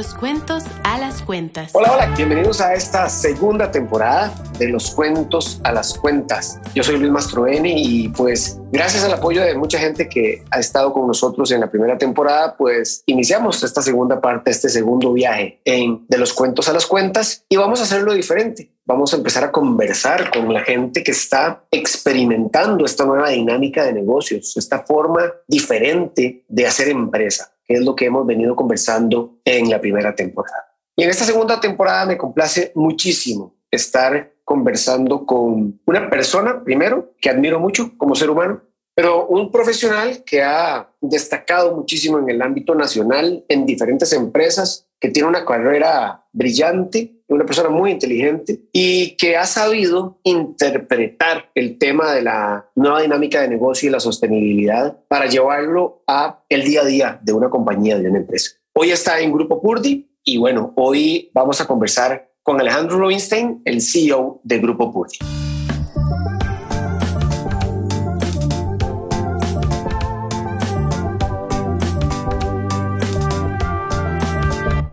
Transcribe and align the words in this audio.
los 0.00 0.14
cuentos 0.14 0.64
a 0.82 0.98
las 0.98 1.20
cuentas. 1.20 1.72
Hola, 1.74 1.92
hola, 1.92 2.14
bienvenidos 2.16 2.62
a 2.62 2.72
esta 2.72 3.06
segunda 3.10 3.70
temporada 3.70 4.32
de 4.58 4.68
los 4.68 4.92
cuentos 4.92 5.60
a 5.62 5.72
las 5.72 5.92
cuentas. 5.92 6.58
Yo 6.74 6.82
soy 6.82 6.96
Luis 6.96 7.12
Mastroeni 7.12 7.74
y 7.76 8.08
pues 8.08 8.58
gracias 8.72 9.04
al 9.04 9.12
apoyo 9.12 9.42
de 9.42 9.54
mucha 9.54 9.78
gente 9.78 10.08
que 10.08 10.42
ha 10.50 10.58
estado 10.58 10.94
con 10.94 11.06
nosotros 11.06 11.50
en 11.50 11.60
la 11.60 11.70
primera 11.70 11.98
temporada, 11.98 12.56
pues 12.56 13.02
iniciamos 13.04 13.62
esta 13.62 13.82
segunda 13.82 14.22
parte, 14.22 14.50
este 14.50 14.70
segundo 14.70 15.12
viaje 15.12 15.60
en 15.66 16.06
de 16.08 16.16
los 16.16 16.32
cuentos 16.32 16.70
a 16.70 16.72
las 16.72 16.86
cuentas 16.86 17.44
y 17.50 17.56
vamos 17.56 17.80
a 17.80 17.82
hacerlo 17.82 18.14
diferente. 18.14 18.72
Vamos 18.86 19.12
a 19.12 19.18
empezar 19.18 19.44
a 19.44 19.52
conversar 19.52 20.30
con 20.30 20.50
la 20.50 20.62
gente 20.62 21.02
que 21.04 21.10
está 21.10 21.62
experimentando 21.70 22.86
esta 22.86 23.04
nueva 23.04 23.28
dinámica 23.28 23.84
de 23.84 23.92
negocios, 23.92 24.56
esta 24.56 24.78
forma 24.78 25.30
diferente 25.46 26.46
de 26.48 26.66
hacer 26.66 26.88
empresa 26.88 27.52
es 27.70 27.80
lo 27.84 27.94
que 27.94 28.06
hemos 28.06 28.26
venido 28.26 28.56
conversando 28.56 29.38
en 29.44 29.70
la 29.70 29.80
primera 29.80 30.14
temporada. 30.14 30.76
Y 30.96 31.04
en 31.04 31.10
esta 31.10 31.24
segunda 31.24 31.60
temporada 31.60 32.04
me 32.04 32.18
complace 32.18 32.72
muchísimo 32.74 33.54
estar 33.70 34.32
conversando 34.44 35.24
con 35.24 35.80
una 35.86 36.10
persona, 36.10 36.64
primero, 36.64 37.14
que 37.20 37.30
admiro 37.30 37.60
mucho 37.60 37.96
como 37.96 38.16
ser 38.16 38.30
humano, 38.30 38.60
pero 38.94 39.28
un 39.28 39.52
profesional 39.52 40.24
que 40.24 40.42
ha 40.42 40.90
destacado 41.00 41.76
muchísimo 41.76 42.18
en 42.18 42.28
el 42.28 42.42
ámbito 42.42 42.74
nacional, 42.74 43.44
en 43.48 43.64
diferentes 43.64 44.12
empresas, 44.12 44.88
que 44.98 45.10
tiene 45.10 45.28
una 45.28 45.44
carrera 45.44 46.26
brillante, 46.32 47.19
una 47.34 47.46
persona 47.46 47.68
muy 47.68 47.92
inteligente 47.92 48.60
y 48.72 49.16
que 49.16 49.36
ha 49.36 49.46
sabido 49.46 50.18
interpretar 50.24 51.50
el 51.54 51.78
tema 51.78 52.12
de 52.12 52.22
la 52.22 52.68
nueva 52.74 53.02
dinámica 53.02 53.40
de 53.40 53.48
negocio 53.48 53.88
y 53.88 53.92
la 53.92 54.00
sostenibilidad 54.00 54.98
para 55.08 55.26
llevarlo 55.26 56.02
a 56.06 56.42
el 56.48 56.64
día 56.64 56.82
a 56.82 56.84
día 56.84 57.20
de 57.22 57.32
una 57.32 57.48
compañía, 57.48 57.98
de 57.98 58.08
una 58.08 58.18
empresa. 58.18 58.52
Hoy 58.72 58.90
está 58.90 59.20
en 59.20 59.32
Grupo 59.32 59.62
Purdi 59.62 60.10
y 60.24 60.38
bueno, 60.38 60.72
hoy 60.76 61.30
vamos 61.32 61.60
a 61.60 61.66
conversar 61.66 62.30
con 62.42 62.60
Alejandro 62.60 62.98
Rubinstein, 62.98 63.62
el 63.64 63.80
CEO 63.80 64.40
de 64.42 64.58
Grupo 64.58 64.92
Purdi. 64.92 65.18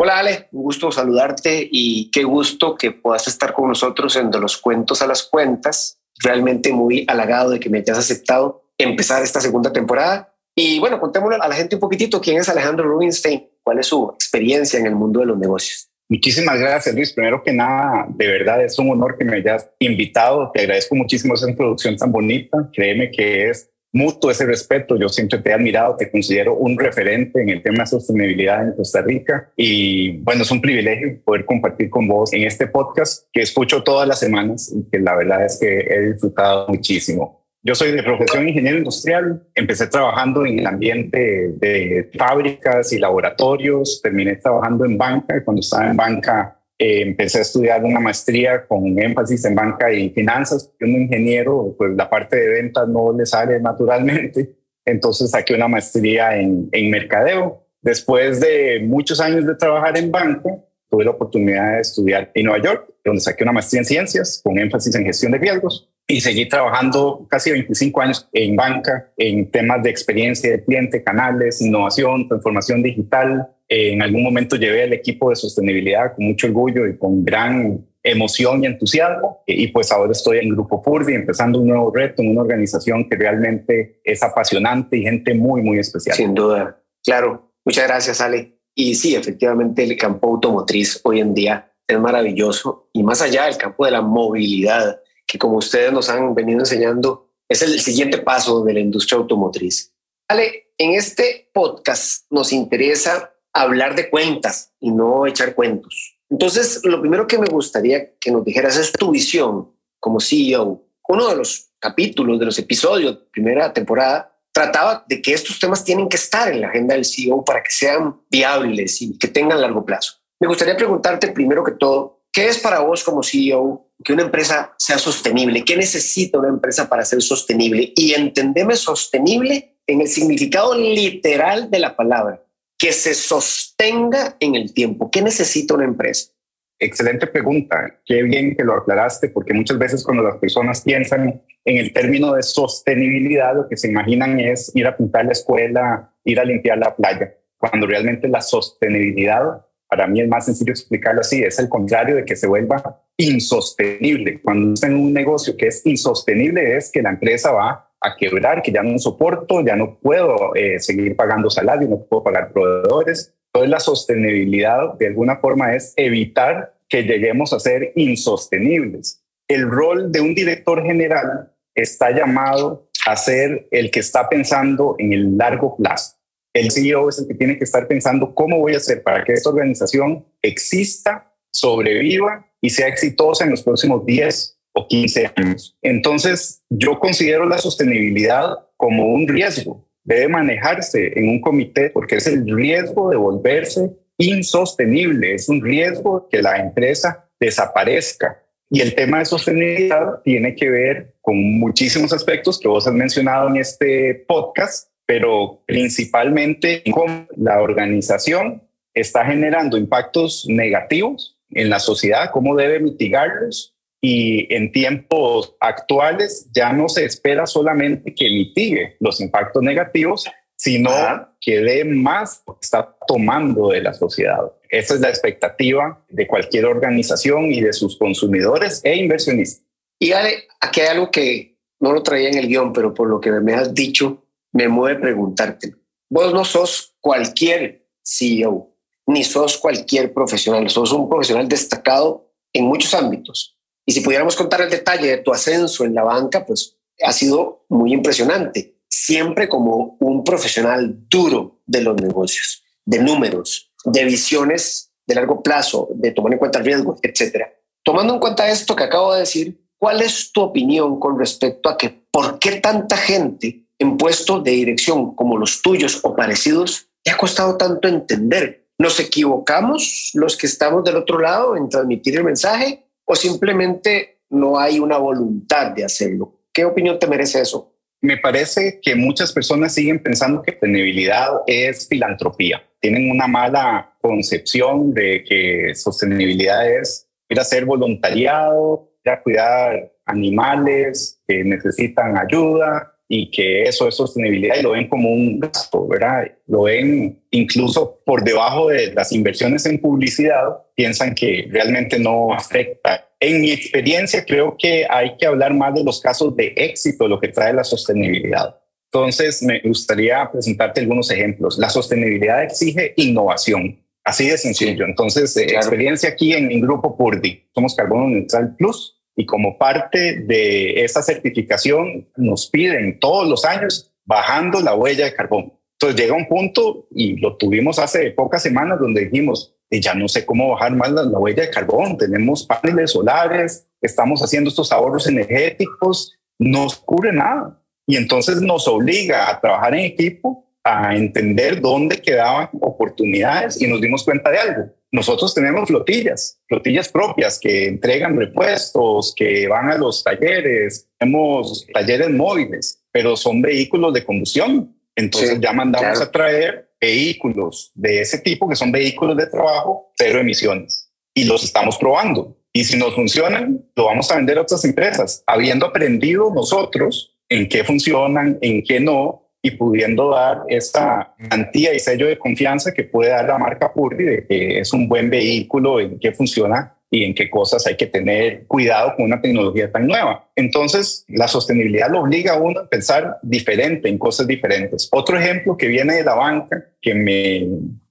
Hola 0.08 0.20
Ale, 0.20 0.48
un 0.54 0.64
gusto 0.64 0.90
saludarte 0.90 1.68
y 1.70 2.10
qué 2.12 2.24
gusto 2.24 2.76
que 2.78 2.92
puedas 2.92 3.28
estar 3.28 3.52
con 3.52 3.68
nosotros 3.68 4.16
en 4.16 4.32
De 4.32 4.40
los 4.40 4.58
Cuentos 4.58 5.02
a 5.02 5.06
las 5.06 5.24
Cuentas. 5.24 6.00
Realmente 6.24 6.72
muy 6.72 7.04
halagado 7.10 7.50
de 7.50 7.60
que 7.60 7.70
me 7.70 7.80
hayas 7.80 7.98
aceptado 7.98 8.64
empezar 8.78 9.22
esta 9.22 9.42
segunda 9.42 9.74
temporada. 9.74 10.34
Y 10.56 10.80
bueno, 10.80 11.02
contémosle 11.02 11.36
a 11.42 11.50
la 11.50 11.56
gente 11.56 11.76
un 11.76 11.82
poquitito 11.82 12.22
quién 12.22 12.38
es 12.38 12.48
Alejandro 12.48 12.88
Rubinstein, 12.88 13.50
cuál 13.62 13.80
es 13.80 13.88
su 13.88 14.10
experiencia 14.14 14.80
en 14.80 14.86
el 14.86 14.96
mundo 14.96 15.20
de 15.20 15.26
los 15.26 15.38
negocios. 15.38 15.90
Muchísimas 16.08 16.58
gracias, 16.58 16.96
Luis. 16.96 17.12
Primero 17.12 17.44
que 17.44 17.52
nada, 17.52 18.06
de 18.08 18.28
verdad 18.28 18.64
es 18.64 18.80
un 18.80 18.90
honor 18.90 19.18
que 19.18 19.26
me 19.26 19.36
hayas 19.36 19.70
invitado. 19.80 20.52
Te 20.54 20.62
agradezco 20.62 20.96
muchísimo 20.96 21.34
esa 21.34 21.50
introducción 21.50 21.98
tan 21.98 22.14
bonita. 22.14 22.70
Créeme 22.72 23.12
que 23.12 23.50
es 23.50 23.70
mutuo 23.94 24.32
ese 24.32 24.46
respeto. 24.46 24.98
Yo 24.98 25.10
siempre 25.10 25.40
te 25.40 25.50
he 25.50 25.54
admirado, 25.54 25.96
te 25.96 26.12
considero 26.12 26.56
un 26.56 26.78
referente 26.78 27.42
en 27.42 27.50
el 27.50 27.64
tema 27.64 27.84
de 27.84 27.88
sostenibilidad 27.88 28.64
en 28.64 28.74
Costa 28.74 29.02
Rica 29.02 29.52
y 29.56 30.18
bueno, 30.20 30.44
es 30.44 30.52
un 30.52 30.62
privilegio 30.62 31.22
poder 31.24 31.46
compartir 31.46 31.90
con 31.90 32.08
vos 32.08 32.34
en 32.34 32.44
este 32.44 32.68
podcast 32.68 33.28
que 33.32 33.42
escucho 33.42 33.84
todas 33.84 34.08
las 34.08 34.20
semanas 34.20 34.74
y 34.74 34.90
que 34.90 35.00
la 35.00 35.16
verdad 35.16 35.46
es 35.46 35.58
que 35.60 35.80
he 35.80 36.12
disfrutado 36.12 36.68
muchísimo. 36.68 37.46
Yo 37.64 37.76
soy 37.76 37.92
de 37.92 38.04
profesión 38.04 38.48
ingeniero 38.48 38.78
industrial, 38.78 39.44
empecé 39.54 39.88
trabajando 39.88 40.46
en 40.46 40.60
el 40.60 40.68
ambiente 40.68 41.54
de 41.58 42.10
fábricas 42.18 42.94
y 42.94 43.00
laboratorios, 43.00 44.00
terminé 44.02 44.38
trabajando 44.38 44.86
en 44.86 44.98
banca, 44.98 45.44
cuando 45.44 45.60
estaba 45.60 45.90
en 45.90 45.98
banca 45.98 46.58
eh, 46.80 47.02
empecé 47.02 47.40
a 47.40 47.42
estudiar 47.42 47.84
una 47.84 48.00
maestría 48.00 48.66
con 48.68 49.00
énfasis 49.00 49.46
en 49.46 49.56
banca 49.56 49.92
y 49.92 50.10
finanzas. 50.12 50.72
Un 50.80 51.02
ingeniero, 51.02 51.76
pues 51.78 51.96
la 51.96 52.10
parte 52.10 52.36
de 52.36 52.48
ventas 52.50 52.88
no 52.88 53.12
le 53.12 53.26
sale 53.26 53.60
naturalmente. 53.60 54.56
Entonces 54.86 55.32
saqué 55.32 55.54
una 55.54 55.68
maestría 55.68 56.38
en, 56.40 56.70
en 56.72 56.90
mercadeo. 56.90 57.66
Después 57.82 58.40
de 58.40 58.82
muchos 58.84 59.20
años 59.20 59.46
de 59.46 59.56
trabajar 59.56 59.98
en 59.98 60.12
banca, 60.12 60.50
tuve 60.90 61.04
la 61.04 61.12
oportunidad 61.12 61.76
de 61.76 61.82
estudiar 61.82 62.32
en 62.34 62.46
Nueva 62.46 62.64
York, 62.64 62.94
donde 63.04 63.22
saqué 63.22 63.44
una 63.44 63.54
maestría 63.54 63.82
en 63.82 63.86
ciencias 63.86 64.42
con 64.44 64.58
énfasis 64.58 64.96
en 64.96 65.06
gestión 65.06 65.32
de 65.32 65.40
riesgos 65.40 65.90
y 66.08 66.22
seguí 66.22 66.48
trabajando 66.48 67.28
casi 67.30 67.52
25 67.52 68.02
años 68.02 68.30
en 68.32 68.56
banca, 68.56 69.12
en 69.18 69.52
temas 69.52 69.84
de 69.84 69.90
experiencia 69.90 70.50
de 70.52 70.64
cliente, 70.64 71.04
canales, 71.04 71.62
innovación, 71.62 72.28
transformación 72.28 72.82
digital, 72.82 73.50
en 73.68 74.02
algún 74.02 74.24
momento 74.24 74.56
llevé 74.56 74.84
al 74.84 74.94
equipo 74.94 75.30
de 75.30 75.36
sostenibilidad 75.36 76.16
con 76.16 76.26
mucho 76.26 76.48
orgullo 76.48 76.88
y 76.88 76.98
con 76.98 77.24
gran 77.26 77.86
emoción 78.02 78.64
y 78.64 78.68
entusiasmo. 78.68 79.44
Y 79.46 79.68
pues 79.68 79.92
ahora 79.92 80.14
estoy 80.14 80.40
en 80.40 80.50
Grupo 80.50 80.82
Purdi, 80.82 81.14
empezando 81.14 81.60
un 81.60 81.68
nuevo 81.68 81.92
reto 81.94 82.22
en 82.22 82.30
una 82.30 82.42
organización 82.42 83.10
que 83.10 83.18
realmente 83.18 84.00
es 84.04 84.24
apasionante 84.24 84.98
y 84.98 85.04
gente 85.04 85.34
muy, 85.34 85.62
muy 85.62 85.80
especial. 85.80 86.16
Sin 86.16 86.34
duda. 86.34 86.82
Claro. 87.04 87.52
Muchas 87.66 87.86
gracias, 87.88 88.22
Ale. 88.22 88.60
Y 88.74 88.96
sí, 88.96 89.16
efectivamente, 89.16 89.84
el 89.84 89.98
campo 89.98 90.30
automotriz 90.30 91.02
hoy 91.04 91.20
en 91.20 91.34
día 91.34 91.74
es 91.86 92.00
maravilloso 92.00 92.90
y 92.94 93.04
más 93.04 93.22
allá 93.22 93.46
del 93.46 93.58
campo 93.58 93.86
de 93.86 93.92
la 93.92 94.02
movilidad, 94.02 95.02
que 95.28 95.38
como 95.38 95.58
ustedes 95.58 95.92
nos 95.92 96.10
han 96.10 96.34
venido 96.34 96.60
enseñando, 96.60 97.30
es 97.50 97.62
el 97.62 97.80
siguiente 97.80 98.18
paso 98.20 98.64
de 98.64 98.74
la 98.74 98.80
industria 98.80 99.18
automotriz. 99.20 99.94
Ale, 100.30 100.72
en 100.78 100.94
este 100.94 101.50
podcast 101.54 102.26
nos 102.30 102.52
interesa 102.52 103.34
hablar 103.54 103.96
de 103.96 104.10
cuentas 104.10 104.74
y 104.80 104.92
no 104.92 105.26
echar 105.26 105.56
cuentos. 105.56 106.18
Entonces, 106.30 106.82
lo 106.84 107.00
primero 107.00 107.28
que 107.28 107.38
me 107.38 107.48
gustaría 107.48 108.16
que 108.18 108.32
nos 108.32 108.44
dijeras 108.44 108.78
es 108.78 108.92
tu 108.92 109.12
visión 109.12 109.72
como 110.00 110.20
CEO. 110.20 110.84
Uno 111.08 111.30
de 111.30 111.36
los 111.36 111.70
capítulos, 111.80 112.40
de 112.40 112.46
los 112.46 112.60
episodios 112.60 113.18
primera 113.32 113.72
temporada, 113.72 114.34
trataba 114.52 115.06
de 115.08 115.22
que 115.22 115.34
estos 115.34 115.60
temas 115.60 115.84
tienen 115.84 116.10
que 116.10 116.18
estar 116.18 116.52
en 116.52 116.62
la 116.62 116.68
agenda 116.68 116.96
del 116.96 117.06
CEO 117.06 117.46
para 117.46 117.64
que 117.64 117.70
sean 117.70 118.20
viables 118.30 119.02
y 119.02 119.18
que 119.18 119.28
tengan 119.28 119.62
largo 119.62 119.86
plazo. 119.86 120.14
Me 120.40 120.48
gustaría 120.48 120.76
preguntarte 120.76 121.30
primero 121.30 121.64
que 121.64 121.72
todo, 121.72 122.17
¿qué 122.38 122.46
es 122.46 122.60
para 122.60 122.82
vos 122.82 123.04
como 123.04 123.24
CEO 123.24 123.90
que 124.04 124.14
una 124.14 124.22
empresa 124.22 124.76
sea 124.78 125.00
sostenible? 125.00 125.66
¿Qué 125.66 125.76
necesita 125.76 126.38
una 126.38 126.50
empresa 126.50 126.88
para 126.88 127.04
ser 127.04 127.20
sostenible? 127.24 127.94
Y 127.96 128.14
entendeme 128.14 128.76
sostenible 128.76 129.80
en 129.88 130.02
el 130.02 130.08
significado 130.08 130.78
literal 130.78 131.72
de 131.72 131.80
la 131.80 131.96
palabra 131.96 132.44
que 132.78 132.92
se 132.92 133.16
sostenga 133.16 134.38
en 134.40 134.54
el 134.54 134.72
tiempo? 134.72 135.10
¿Qué 135.10 135.24
necesita 135.24 135.74
una 135.74 135.86
empresa? 135.86 136.32
Excelente 136.78 137.26
pregunta. 137.26 138.00
Qué 138.06 138.22
bien 138.22 138.56
que 138.56 138.64
lo 138.64 138.76
aclaraste, 138.76 139.30
porque 139.30 139.56
muchas 139.56 139.80
veces 139.80 140.04
cuando 140.04 140.22
las 140.22 140.38
personas 140.38 140.82
piensan 140.82 141.42
en 141.66 141.78
el 141.78 141.92
término 141.92 142.36
de 142.36 142.44
sostenibilidad, 142.44 143.56
lo 143.56 143.68
que 143.68 143.78
se 143.78 143.88
imaginan 143.88 144.40
es 144.40 144.72
ir 144.76 144.86
a 144.86 144.96
pintar 144.96 145.26
la 145.26 145.32
escuela, 145.32 146.14
ir 146.24 146.40
a 146.40 146.46
limpiar 146.46 146.78
la 146.78 146.96
playa, 146.96 147.34
cuando 147.58 147.88
realmente 147.88 148.28
la 148.28 148.42
sostenibilidad, 148.42 149.66
para 149.90 150.08
mí 150.08 150.22
es 150.22 150.28
más 150.28 150.46
sencillo 150.46 150.72
explicarlo 150.72 151.22
así, 151.22 151.42
es 151.42 151.60
el 151.60 151.70
contrario 151.70 152.16
de 152.16 152.26
que 152.26 152.36
se 152.36 152.48
vuelva 152.48 153.02
insostenible. 153.16 154.42
Cuando 154.42 154.80
en 154.86 154.96
un 154.96 155.14
negocio 155.14 155.56
que 155.56 155.68
es 155.68 155.86
insostenible 155.86 156.78
es 156.78 156.92
que 156.92 157.02
la 157.02 157.10
empresa 157.10 157.52
va 157.52 157.90
a 158.00 158.16
quebrar, 158.16 158.62
que 158.62 158.72
ya 158.72 158.84
no 158.84 158.98
soporto, 159.00 159.62
ya 159.66 159.76
no 159.76 159.98
puedo 160.00 160.54
eh, 160.56 160.80
seguir 160.80 161.16
pagando 161.16 161.50
salario, 161.50 161.88
no 161.88 162.06
puedo 162.06 162.24
pagar 162.24 162.52
proveedores. 162.52 163.34
Entonces 163.48 163.72
la 163.72 163.80
sostenibilidad 163.80 164.94
de 165.00 165.08
alguna 165.08 165.38
forma 165.38 165.76
es 165.76 165.94
evitar 165.96 166.76
que 166.90 167.04
lleguemos 167.04 167.54
a 167.54 167.60
ser 167.60 167.92
insostenibles. 167.96 169.24
El 169.48 169.70
rol 169.70 170.12
de 170.12 170.22
un 170.22 170.36
director 170.36 170.84
general 170.84 171.52
está 171.74 172.12
llamado 172.12 172.90
a 173.06 173.16
ser 173.16 173.68
el 173.72 173.90
que 173.90 174.02
está 174.02 174.28
pensando 174.28 174.96
en 175.00 175.14
el 175.14 175.38
largo 175.38 175.76
plazo. 175.78 176.17
El 176.58 176.72
CEO 176.72 177.10
es 177.10 177.20
el 177.20 177.28
que 177.28 177.36
tiene 177.36 177.58
que 177.58 177.64
estar 177.66 177.88
pensando 177.88 178.34
cómo 178.34 178.60
voy 178.60 178.74
a 178.74 178.78
hacer 178.78 179.04
para 179.04 179.24
que 179.24 179.34
esta 179.34 179.50
organización 179.50 180.26
exista, 180.42 181.32
sobreviva 181.52 182.48
y 182.62 182.72
sea 182.72 182.88
exitosa 182.88 183.44
en 183.44 183.52
los 183.52 183.62
próximos 183.62 184.06
10, 184.06 184.58
15 184.90 185.32
años. 185.36 185.78
Entonces, 185.82 186.64
yo 186.70 187.00
considero 187.00 187.46
la 187.48 187.60
sostenibilidad 187.60 188.56
como 188.76 189.08
un 189.14 189.28
riesgo. 189.28 189.88
Debe 190.04 190.30
manejarse 190.30 191.14
en 191.16 191.30
un 191.30 191.42
comité 191.42 191.92
porque 191.92 192.16
es 192.16 192.28
el 192.28 192.46
riesgo 192.48 193.10
de 193.10 193.18
volverse 193.18 193.92
insostenible, 194.18 195.36
es 195.36 195.50
un 195.50 195.62
riesgo 195.62 196.28
que 196.30 196.42
la 196.42 196.58
empresa 196.58 197.30
desaparezca. 197.40 198.44
Y 198.70 198.82
el 198.82 198.96
tema 198.96 199.20
de 199.20 199.26
sostenibilidad 199.26 200.22
tiene 200.24 200.56
que 200.56 200.70
ver 200.70 201.14
con 201.22 201.38
muchísimos 201.60 202.12
aspectos 202.14 202.60
que 202.60 202.68
vos 202.68 202.88
has 202.88 202.94
mencionado 202.94 203.48
en 203.50 203.58
este 203.58 204.26
podcast, 204.28 204.90
pero 205.08 205.64
principalmente 205.66 206.84
cómo 206.92 207.26
la 207.36 207.62
organización 207.62 208.62
está 208.94 209.26
generando 209.26 209.78
impactos 209.78 210.46
negativos 210.48 211.40
en 211.52 211.70
la 211.70 211.80
sociedad, 211.80 212.30
cómo 212.32 212.56
debe 212.56 212.80
mitigarlos 212.80 213.74
y 214.02 214.54
en 214.54 214.72
tiempos 214.72 215.56
actuales 215.60 216.50
ya 216.54 216.72
no 216.74 216.88
se 216.90 217.06
espera 217.06 217.48
solamente 217.48 218.14
que 218.14 218.26
mitigue 218.26 218.98
los 219.00 219.22
impactos 219.22 219.64
negativos, 219.64 220.26
sino 220.56 220.92
que 221.40 221.62
dé 221.62 221.86
más 221.86 222.44
lo 222.46 222.56
que 222.56 222.66
está 222.66 222.96
tomando 223.08 223.70
de 223.70 223.82
la 223.82 223.94
sociedad. 223.94 224.40
Esa 224.70 224.96
es 224.96 225.00
la 225.00 225.10
expectativa 225.10 226.04
de 226.10 226.28
cualquier 226.28 226.66
organización 226.66 227.46
y 227.46 227.62
de 227.62 227.74
sus 227.74 227.98
consumidores 227.98 228.82
e 228.84 228.96
inversionistas. 228.96 229.66
Y 230.00 230.12
Ale, 230.12 230.44
aquí 230.60 230.82
hay 230.82 230.88
algo 230.88 231.10
que 231.10 231.58
no 231.80 231.92
lo 231.92 232.04
traía 232.04 232.30
en 232.30 232.38
el 232.38 232.48
guion, 232.48 232.74
pero 232.74 232.94
por 232.94 233.08
lo 233.08 233.20
que 233.20 233.32
me 233.32 233.54
has 233.54 233.74
dicho, 233.74 234.27
me 234.58 234.68
mueve 234.70 235.00
preguntarte. 235.00 235.76
Vos 236.10 236.34
no 236.34 236.44
sos 236.44 236.96
cualquier 237.00 237.88
CEO, 238.04 238.74
ni 239.06 239.24
sos 239.24 239.56
cualquier 239.56 240.12
profesional, 240.14 240.68
sos 240.72 240.92
un 240.94 241.08
profesional 241.08 241.48
destacado 241.48 242.32
en 242.52 242.66
muchos 242.66 242.96
ámbitos. 242.96 243.56
Y 243.86 243.92
si 243.92 244.02
pudiéramos 244.02 244.36
contar 244.36 244.62
el 244.62 244.72
detalle 244.72 245.10
de 245.10 245.18
tu 245.18 245.32
ascenso 245.32 245.86
en 245.86 245.94
la 245.94 246.04
banca, 246.04 246.44
pues 246.44 246.76
ha 247.04 247.14
sido 247.14 247.66
muy 247.70 247.94
impresionante. 247.94 248.80
Siempre 248.90 249.48
como 249.48 249.96
un 250.00 250.24
profesional 250.24 251.08
duro 251.08 251.62
de 251.68 251.82
los 251.82 252.02
negocios, 252.02 252.64
de 252.84 252.98
números, 252.98 253.72
de 253.86 254.06
visiones 254.06 254.92
de 255.06 255.14
largo 255.14 255.44
plazo, 255.44 255.88
de 255.94 256.12
tomar 256.12 256.34
en 256.34 256.40
cuenta 256.40 256.58
el 256.58 256.66
riesgo, 256.66 256.98
etcétera. 257.04 257.54
Tomando 257.84 258.16
en 258.16 258.20
cuenta 258.20 258.50
esto 258.50 258.76
que 258.76 258.86
acabo 258.86 259.14
de 259.14 259.20
decir, 259.20 259.62
¿cuál 259.78 260.02
es 260.02 260.32
tu 260.32 260.42
opinión 260.42 261.00
con 261.00 261.20
respecto 261.20 261.70
a 261.70 261.78
que 261.78 262.08
por 262.12 262.40
qué 262.40 262.60
tanta 262.60 262.98
gente 262.98 263.67
en 263.80 263.98
puestos 263.98 264.44
de 264.44 264.52
dirección 264.52 265.16
como 265.16 265.38
los 265.38 265.62
tuyos 265.62 266.00
o 266.04 266.16
parecidos 266.16 266.90
te 267.04 267.12
ha 267.12 267.18
costado 267.18 267.58
tanto 267.58 267.88
entender? 267.88 268.66
¿Nos 268.78 269.00
equivocamos 269.00 270.12
los 270.14 270.38
que 270.38 270.48
estamos 270.48 270.84
del 270.84 270.98
otro 270.98 271.20
lado 271.20 271.58
en 271.58 271.70
transmitir 271.70 272.16
el 272.18 272.24
mensaje 272.24 272.86
o 273.06 273.16
simplemente 273.16 274.20
no 274.30 274.60
hay 274.60 274.80
una 274.80 274.98
voluntad 274.98 275.72
de 275.72 275.84
hacerlo? 275.84 276.42
¿Qué 276.54 276.66
opinión 276.66 277.00
te 277.00 277.08
merece 277.08 277.42
eso? 277.42 277.74
Me 278.02 278.18
parece 278.18 278.80
que 278.82 278.96
muchas 278.96 279.34
personas 279.34 279.74
siguen 279.74 280.02
pensando 280.02 280.44
que 280.44 280.52
sostenibilidad 280.52 281.30
es 281.48 281.88
filantropía. 281.88 282.62
Tienen 282.80 283.10
una 283.10 283.28
mala 283.28 283.98
concepción 284.02 284.94
de 284.94 285.24
que 285.24 285.74
sostenibilidad 285.74 286.70
es 286.70 287.08
ir 287.30 287.40
a 287.40 287.42
hacer 287.42 287.66
voluntariado, 287.66 288.92
ir 289.04 289.12
a 289.12 289.22
cuidar 289.22 289.92
animales 290.06 291.20
que 291.28 291.44
necesitan 291.44 292.18
ayuda 292.18 292.97
y 293.10 293.32
que 293.32 293.64
eso 293.64 293.88
es 293.88 293.96
sostenibilidad 293.96 294.58
y 294.58 294.62
lo 294.62 294.72
ven 294.72 294.88
como 294.90 295.10
un 295.10 295.40
gasto, 295.40 295.88
¿verdad? 295.88 296.30
Lo 296.48 296.64
ven 296.64 297.22
incluso 297.32 298.02
por 298.06 298.24
debajo 298.24 298.68
de 298.70 298.94
las 298.94 299.12
inversiones 299.12 299.66
en 299.66 299.80
publicidad, 299.80 300.58
piensan 300.76 301.16
que 301.16 301.48
realmente 301.50 302.00
no 302.00 302.34
afecta. 302.34 303.10
En 303.20 303.42
mi 303.42 303.52
experiencia 303.52 304.26
creo 304.26 304.56
que 304.58 304.86
hay 304.90 305.16
que 305.18 305.26
hablar 305.26 305.54
más 305.54 305.74
de 305.74 305.84
los 305.84 306.02
casos 306.02 306.36
de 306.36 306.54
éxito, 306.56 307.08
lo 307.08 307.20
que 307.20 307.30
trae 307.30 307.54
la 307.54 307.64
sostenibilidad. 307.64 308.56
Entonces, 308.92 309.42
me 309.44 309.60
gustaría 309.62 310.30
presentarte 310.32 310.82
algunos 310.82 311.10
ejemplos. 311.12 311.58
La 311.58 311.70
sostenibilidad 311.70 312.44
exige 312.44 312.94
innovación, 312.98 313.80
así 314.04 314.30
de 314.30 314.38
sencillo. 314.38 314.86
Entonces, 314.86 315.36
eh, 315.38 315.44
experiencia 315.44 316.10
aquí 316.10 316.34
en 316.34 316.48
mi 316.48 316.62
grupo 316.62 316.96
Purdi, 316.96 317.48
somos 317.54 317.76
Carbono 317.76 318.08
Neutral 318.08 318.56
Plus 318.56 318.97
y 319.18 319.26
como 319.26 319.58
parte 319.58 320.22
de 320.22 320.84
esa 320.84 321.02
certificación 321.02 322.08
nos 322.16 322.48
piden 322.48 323.00
todos 323.00 323.28
los 323.28 323.44
años 323.44 323.92
bajando 324.06 324.62
la 324.62 324.76
huella 324.76 325.06
de 325.06 325.14
carbón. 325.14 325.54
Entonces 325.74 326.00
llega 326.00 326.16
un 326.16 326.28
punto 326.28 326.88
y 326.92 327.18
lo 327.18 327.36
tuvimos 327.36 327.80
hace 327.80 328.12
pocas 328.12 328.44
semanas 328.44 328.80
donde 328.80 329.06
dijimos, 329.06 329.56
ya 329.72 329.96
no 329.96 330.08
sé 330.08 330.24
cómo 330.26 330.52
bajar 330.52 330.76
más 330.76 330.92
la, 330.92 331.04
la 331.04 331.18
huella 331.18 331.44
de 331.44 331.50
carbón, 331.50 331.98
tenemos 331.98 332.46
paneles 332.46 332.92
solares, 332.92 333.68
estamos 333.82 334.22
haciendo 334.22 334.50
estos 334.50 334.72
ahorros 334.72 335.08
energéticos, 335.08 336.16
no 336.38 336.68
ocurre 336.68 337.12
nada. 337.12 337.60
Y 337.88 337.96
entonces 337.96 338.42
nos 338.42 338.68
obliga 338.68 339.30
a 339.30 339.42
trabajar 339.42 339.74
en 339.74 339.86
equipo, 339.86 340.47
a 340.68 340.96
entender 340.96 341.62
dónde 341.62 342.02
quedaban 342.02 342.50
oportunidades 342.62 343.62
y 343.62 343.68
nos 343.68 343.82
dimos 343.82 344.04
cuenta 344.04 344.30
de 344.30 344.38
algo 344.38 344.78
nosotros 344.92 345.34
tenemos 345.34 345.68
flotillas, 345.68 346.40
flotillas 346.48 346.90
propias 346.90 347.40
que 347.40 347.68
entregan 347.68 348.18
repuestos, 348.18 349.14
que 349.16 349.48
van 349.48 349.70
a 349.70 349.78
los 349.78 350.04
talleres, 350.04 350.88
tenemos 350.98 351.68
talleres 351.74 352.10
móviles, 352.10 352.82
pero 352.92 353.16
son 353.18 353.42
vehículos 353.42 353.94
de 353.94 354.06
combustión. 354.06 354.76
Entonces 354.96 355.40
ya 355.40 355.52
mandamos 355.54 356.02
a 356.02 356.12
traer 356.12 356.72
vehículos 356.80 357.72
de 357.76 358.02
ese 358.02 358.20
tipo, 358.20 358.48
que 358.48 358.56
son 358.56 358.72
vehículos 358.72 359.18
de 359.18 359.28
trabajo, 359.28 359.92
cero 359.96 360.20
emisiones. 360.20 360.90
Y 361.14 361.26
los 361.26 361.44
estamos 361.44 361.78
probando. 361.78 362.38
Y 362.54 362.64
si 362.64 362.78
nos 362.78 362.96
funcionan, 362.96 363.64
lo 363.76 363.86
vamos 363.86 364.10
a 364.10 364.16
vender 364.16 364.38
a 364.38 364.42
otras 364.42 364.64
empresas, 364.66 365.24
habiendo 365.28 365.68
aprendido 365.68 366.34
nosotros 366.34 367.16
en 367.30 367.50
qué 367.50 367.64
funcionan, 367.64 368.40
en 368.42 368.64
qué 368.64 368.80
no, 368.80 369.27
y 369.42 369.52
pudiendo 369.52 370.12
dar 370.12 370.44
esta 370.48 371.14
garantía 371.18 371.74
y 371.74 371.80
sello 371.80 372.08
de 372.08 372.18
confianza 372.18 372.74
que 372.74 372.84
puede 372.84 373.12
dar 373.12 373.26
la 373.26 373.38
marca 373.38 373.72
Purdy 373.72 374.04
de 374.04 374.26
que 374.26 374.60
es 374.60 374.74
un 374.74 374.88
buen 374.88 375.10
vehículo, 375.10 375.80
en 375.80 376.00
que 376.00 376.12
funciona 376.12 376.74
y 376.90 377.04
en 377.04 377.14
qué 377.14 377.30
cosas 377.30 377.68
hay 377.68 377.76
que 377.76 377.88
tener 377.88 378.46
cuidado 378.48 378.96
con 378.96 379.06
una 379.06 379.22
tecnología 379.22 379.72
tan 379.72 379.88
nueva. 379.88 380.30
Entonces, 380.36 381.06
la 381.10 381.28
sostenibilidad 381.28 381.90
lo 381.90 382.02
obliga 382.02 382.34
a 382.34 382.40
uno 382.40 382.62
a 382.62 382.70
pensar 382.70 383.18
diferente 383.22 383.90
en 383.90 383.98
cosas 383.98 384.26
diferentes. 384.28 384.88
Otro 384.92 385.18
ejemplo 385.18 385.58
que 385.58 385.68
viene 385.68 385.96
de 385.96 386.04
la 386.04 386.16
banca, 386.16 386.66
que 386.82 386.94
me 386.94 387.48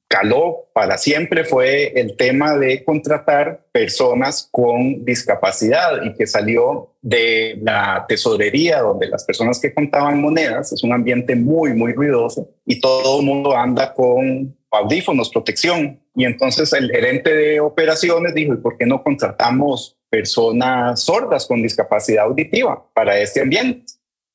caló 0.09 0.69
para 0.73 0.97
siempre 0.99 1.45
fue 1.45 1.93
el 1.97 2.17
tema 2.17 2.57
de 2.57 2.85
contratar 2.85 3.67
personas 3.73 4.49
con 4.51 5.05
discapacidad 5.05 6.03
y 6.05 6.15
que 6.15 6.27
salió 6.27 6.95
de 7.07 7.57
la 7.63 8.05
tesorería 8.09 8.81
donde 8.81 9.07
las 9.07 9.23
personas 9.23 9.61
que 9.61 9.73
contaban 9.73 10.21
monedas 10.21 10.73
es 10.73 10.83
un 10.83 10.93
ambiente 10.93 11.37
muy, 11.37 11.73
muy 11.73 11.93
ruidoso 11.93 12.51
y 12.65 12.81
todo 12.81 13.21
el 13.21 13.27
mundo 13.27 13.57
anda 13.57 13.95
con 13.95 14.57
audífonos, 14.73 15.31
protección. 15.31 16.01
Y 16.17 16.25
entonces 16.25 16.73
el 16.73 16.91
gerente 16.91 17.33
de 17.33 17.61
operaciones 17.61 18.35
dijo, 18.35 18.55
¿y 18.55 18.57
por 18.57 18.77
qué 18.77 18.87
no 18.87 19.05
contratamos 19.05 19.97
personas 20.11 21.01
sordas 21.01 21.47
con 21.47 21.63
discapacidad 21.63 22.25
auditiva 22.25 22.85
para 22.93 23.17
este 23.21 23.41
ambiente? 23.41 23.85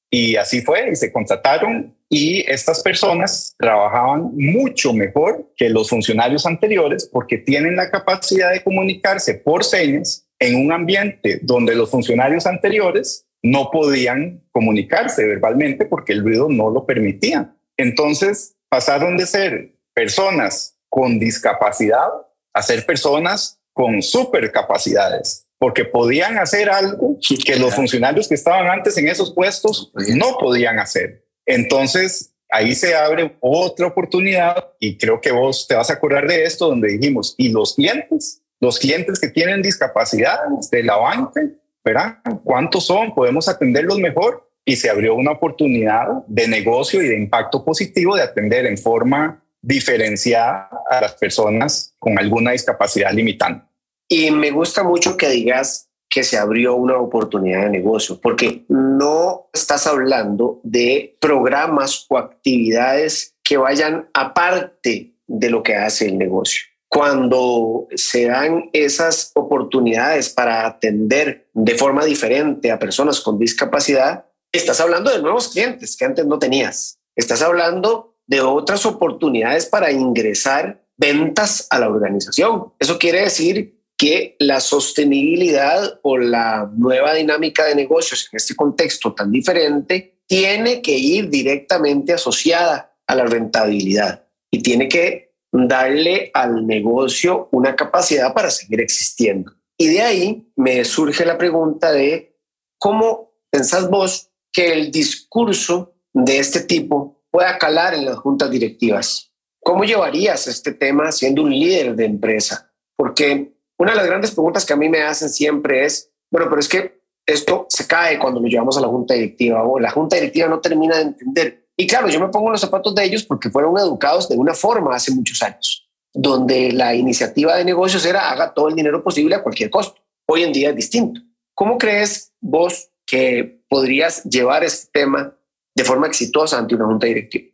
Y 0.10 0.38
así 0.38 0.62
fue, 0.62 0.92
y 0.92 0.96
se 0.96 1.12
contrataron 1.12 1.94
y 2.08 2.50
estas 2.50 2.82
personas 2.82 3.54
trabajaban 3.58 4.32
mucho 4.34 4.94
mejor 4.94 5.52
que 5.58 5.70
los 5.70 5.90
funcionarios 5.90 6.46
anteriores 6.46 7.10
porque 7.12 7.38
tienen 7.38 7.76
la 7.76 7.92
capacidad 7.92 8.52
de 8.54 8.64
comunicarse 8.64 9.34
por 9.36 9.66
señas 9.66 10.26
en 10.42 10.56
un 10.56 10.72
ambiente 10.72 11.40
donde 11.44 11.76
los 11.76 11.92
funcionarios 11.92 12.48
anteriores 12.48 13.28
no 13.44 13.70
podían 13.72 14.44
comunicarse 14.52 15.26
verbalmente 15.26 15.86
porque 15.86 16.14
el 16.14 16.24
ruido 16.24 16.50
no 16.50 16.72
lo 16.72 16.86
permitía. 16.86 17.56
Entonces 17.78 18.56
pasaron 18.68 19.18
de 19.18 19.28
ser 19.28 19.76
personas 19.94 20.78
con 20.90 21.20
discapacidad 21.20 22.10
a 22.54 22.62
ser 22.62 22.86
personas 22.86 23.62
con 23.72 24.02
supercapacidades 24.02 25.48
porque 25.60 25.86
podían 25.86 26.40
hacer 26.40 26.72
algo 26.72 27.20
que 27.46 27.56
los 27.58 27.76
funcionarios 27.76 28.28
que 28.28 28.34
estaban 28.34 28.68
antes 28.68 28.98
en 28.98 29.08
esos 29.08 29.32
puestos 29.32 29.92
no 30.16 30.38
podían 30.40 30.80
hacer. 30.80 31.24
Entonces, 31.46 32.34
ahí 32.50 32.74
se 32.74 32.96
abre 32.96 33.38
otra 33.40 33.86
oportunidad 33.86 34.72
y 34.80 34.98
creo 34.98 35.22
que 35.22 35.32
vos 35.32 35.68
te 35.68 35.76
vas 35.76 35.92
a 35.92 35.94
acordar 35.94 36.28
de 36.28 36.46
esto, 36.46 36.68
donde 36.68 36.94
dijimos, 36.94 37.36
y 37.38 37.50
los 37.50 37.76
clientes, 37.76 38.41
los 38.62 38.80
clientes 38.80 39.20
que 39.20 39.28
tienen 39.28 39.62
discapacidades 39.62 40.70
de 40.70 40.84
la 40.84 40.96
banca, 40.96 41.42
¿verdad? 41.84 42.20
¿Cuántos 42.44 42.86
son? 42.86 43.14
Podemos 43.14 43.50
atenderlos 43.50 44.00
mejor. 44.00 44.48
Y 44.64 44.76
se 44.76 44.92
abrió 44.92 45.16
una 45.16 45.32
oportunidad 45.32 46.08
de 46.28 46.48
negocio 46.48 47.02
y 47.02 47.08
de 47.08 47.18
impacto 47.18 47.66
positivo 47.66 48.16
de 48.16 48.22
atender 48.22 48.68
en 48.68 48.78
forma 48.78 49.44
diferenciada 49.60 50.70
a 50.88 51.02
las 51.02 51.14
personas 51.16 51.96
con 51.98 52.20
alguna 52.20 52.52
discapacidad 52.52 53.12
limitante. 53.12 53.66
Y 54.08 54.30
me 54.30 54.52
gusta 54.52 54.84
mucho 54.84 55.18
que 55.18 55.30
digas 55.30 55.90
que 56.08 56.24
se 56.24 56.38
abrió 56.38 56.76
una 56.76 56.98
oportunidad 56.98 57.64
de 57.64 57.70
negocio, 57.70 58.20
porque 58.22 58.66
no 58.68 59.50
estás 59.52 59.88
hablando 59.88 60.60
de 60.64 61.18
programas 61.20 62.06
o 62.10 62.20
actividades 62.20 63.36
que 63.44 63.58
vayan 63.58 64.10
aparte 64.14 65.16
de 65.26 65.50
lo 65.50 65.64
que 65.64 65.76
hace 65.76 66.06
el 66.06 66.18
negocio. 66.20 66.71
Cuando 66.94 67.88
se 67.96 68.26
dan 68.26 68.70
esas 68.74 69.32
oportunidades 69.36 70.28
para 70.28 70.68
atender 70.68 71.48
de 71.54 71.76
forma 71.76 72.04
diferente 72.04 72.70
a 72.70 72.80
personas 72.80 73.22
con 73.22 73.40
discapacidad, 73.40 74.26
estás 74.52 74.82
hablando 74.82 75.10
de 75.10 75.22
nuevos 75.22 75.48
clientes 75.48 75.96
que 75.96 76.04
antes 76.04 76.26
no 76.26 76.38
tenías. 76.38 77.00
Estás 77.16 77.42
hablando 77.42 78.18
de 78.28 78.42
otras 78.42 78.86
oportunidades 78.86 79.68
para 79.68 79.94
ingresar 79.94 80.84
ventas 80.98 81.66
a 81.70 81.80
la 81.80 81.88
organización. 81.88 82.74
Eso 82.78 83.00
quiere 83.00 83.22
decir 83.22 83.80
que 83.98 84.36
la 84.40 84.60
sostenibilidad 84.60 85.98
o 86.02 86.18
la 86.18 86.70
nueva 86.76 87.14
dinámica 87.14 87.64
de 87.68 87.76
negocios 87.76 88.28
en 88.30 88.36
este 88.36 88.54
contexto 88.54 89.14
tan 89.14 89.32
diferente 89.32 90.20
tiene 90.28 90.82
que 90.82 90.98
ir 90.98 91.30
directamente 91.30 92.12
asociada 92.12 92.98
a 93.08 93.16
la 93.16 93.24
rentabilidad 93.24 94.26
y 94.52 94.62
tiene 94.62 94.90
que 94.90 95.31
darle 95.52 96.32
al 96.34 96.66
negocio 96.66 97.50
una 97.52 97.76
capacidad 97.76 98.34
para 98.34 98.50
seguir 98.50 98.82
existiendo. 98.82 99.54
Y 99.78 99.88
de 99.88 100.02
ahí 100.02 100.52
me 100.56 100.84
surge 100.86 101.26
la 101.26 101.38
pregunta 101.38 101.92
de 101.92 102.38
cómo 102.78 103.34
pensás 103.50 103.90
vos 103.90 104.30
que 104.52 104.74
el 104.74 104.92
discurso 104.92 105.94
de 106.14 106.40
este 106.40 106.62
tipo 106.62 107.24
pueda 107.32 107.58
calar 107.58 107.94
en 107.94 108.06
las 108.06 108.18
juntas 108.18 108.52
directivas 108.52 109.32
¿Cómo 109.64 109.84
llevarías 109.84 110.48
este 110.48 110.74
tema 110.74 111.12
siendo 111.12 111.44
un 111.44 111.52
líder 111.52 111.96
de 111.96 112.06
empresa? 112.06 112.74
Porque 112.96 113.54
una 113.78 113.92
de 113.92 113.98
las 113.98 114.08
grandes 114.08 114.32
preguntas 114.32 114.66
que 114.66 114.74
a 114.74 114.78
mí 114.78 114.90
me 114.90 115.04
hacen 115.04 115.30
siempre 115.30 115.86
es, 115.86 116.12
bueno, 116.32 116.50
pero 116.50 116.60
es 116.60 116.68
que 116.68 117.02
esto 117.28 117.68
se 117.70 117.86
cae 117.86 118.18
cuando 118.18 118.40
lo 118.40 118.48
llevamos 118.48 118.76
a 118.78 118.82
la 118.82 118.88
junta 118.88 119.14
directiva 119.14 119.64
o 119.64 119.80
la 119.80 119.92
junta 119.92 120.16
directiva 120.16 120.48
no 120.48 120.60
termina 120.60 120.98
de 120.98 121.04
entender. 121.04 121.61
Y 121.78 121.88
claro, 121.88 122.10
yo 122.10 122.20
me 122.20 122.30
pongo 122.30 122.52
los 122.52 122.62
zapatos 122.62 122.94
de 122.96 123.04
ellos 123.04 123.24
porque 123.24 123.50
fueron 123.50 123.78
educados 123.78 124.30
de 124.30 124.38
una 124.38 124.54
forma 124.54 124.96
hace 124.96 125.12
muchos 125.12 125.42
años, 125.42 125.90
donde 126.14 126.72
la 126.72 126.94
iniciativa 126.94 127.56
de 127.56 127.66
negocios 127.66 128.06
era 128.06 128.30
haga 128.30 128.54
todo 128.54 128.70
el 128.70 128.76
dinero 128.76 129.04
posible 129.04 129.36
a 129.36 129.44
cualquier 129.44 129.70
costo. 129.70 130.02
Hoy 130.28 130.44
en 130.44 130.54
día 130.54 130.70
es 130.70 130.76
distinto. 130.76 131.22
¿Cómo 131.54 131.78
crees 131.78 132.34
vos 132.40 132.90
que 133.06 133.64
podrías 133.68 134.24
llevar 134.24 134.64
este 134.64 134.90
tema 134.92 135.36
de 135.76 135.84
forma 135.84 136.08
exitosa 136.08 136.58
ante 136.58 136.76
una 136.76 136.86
junta 136.86 137.08
directiva? 137.08 137.50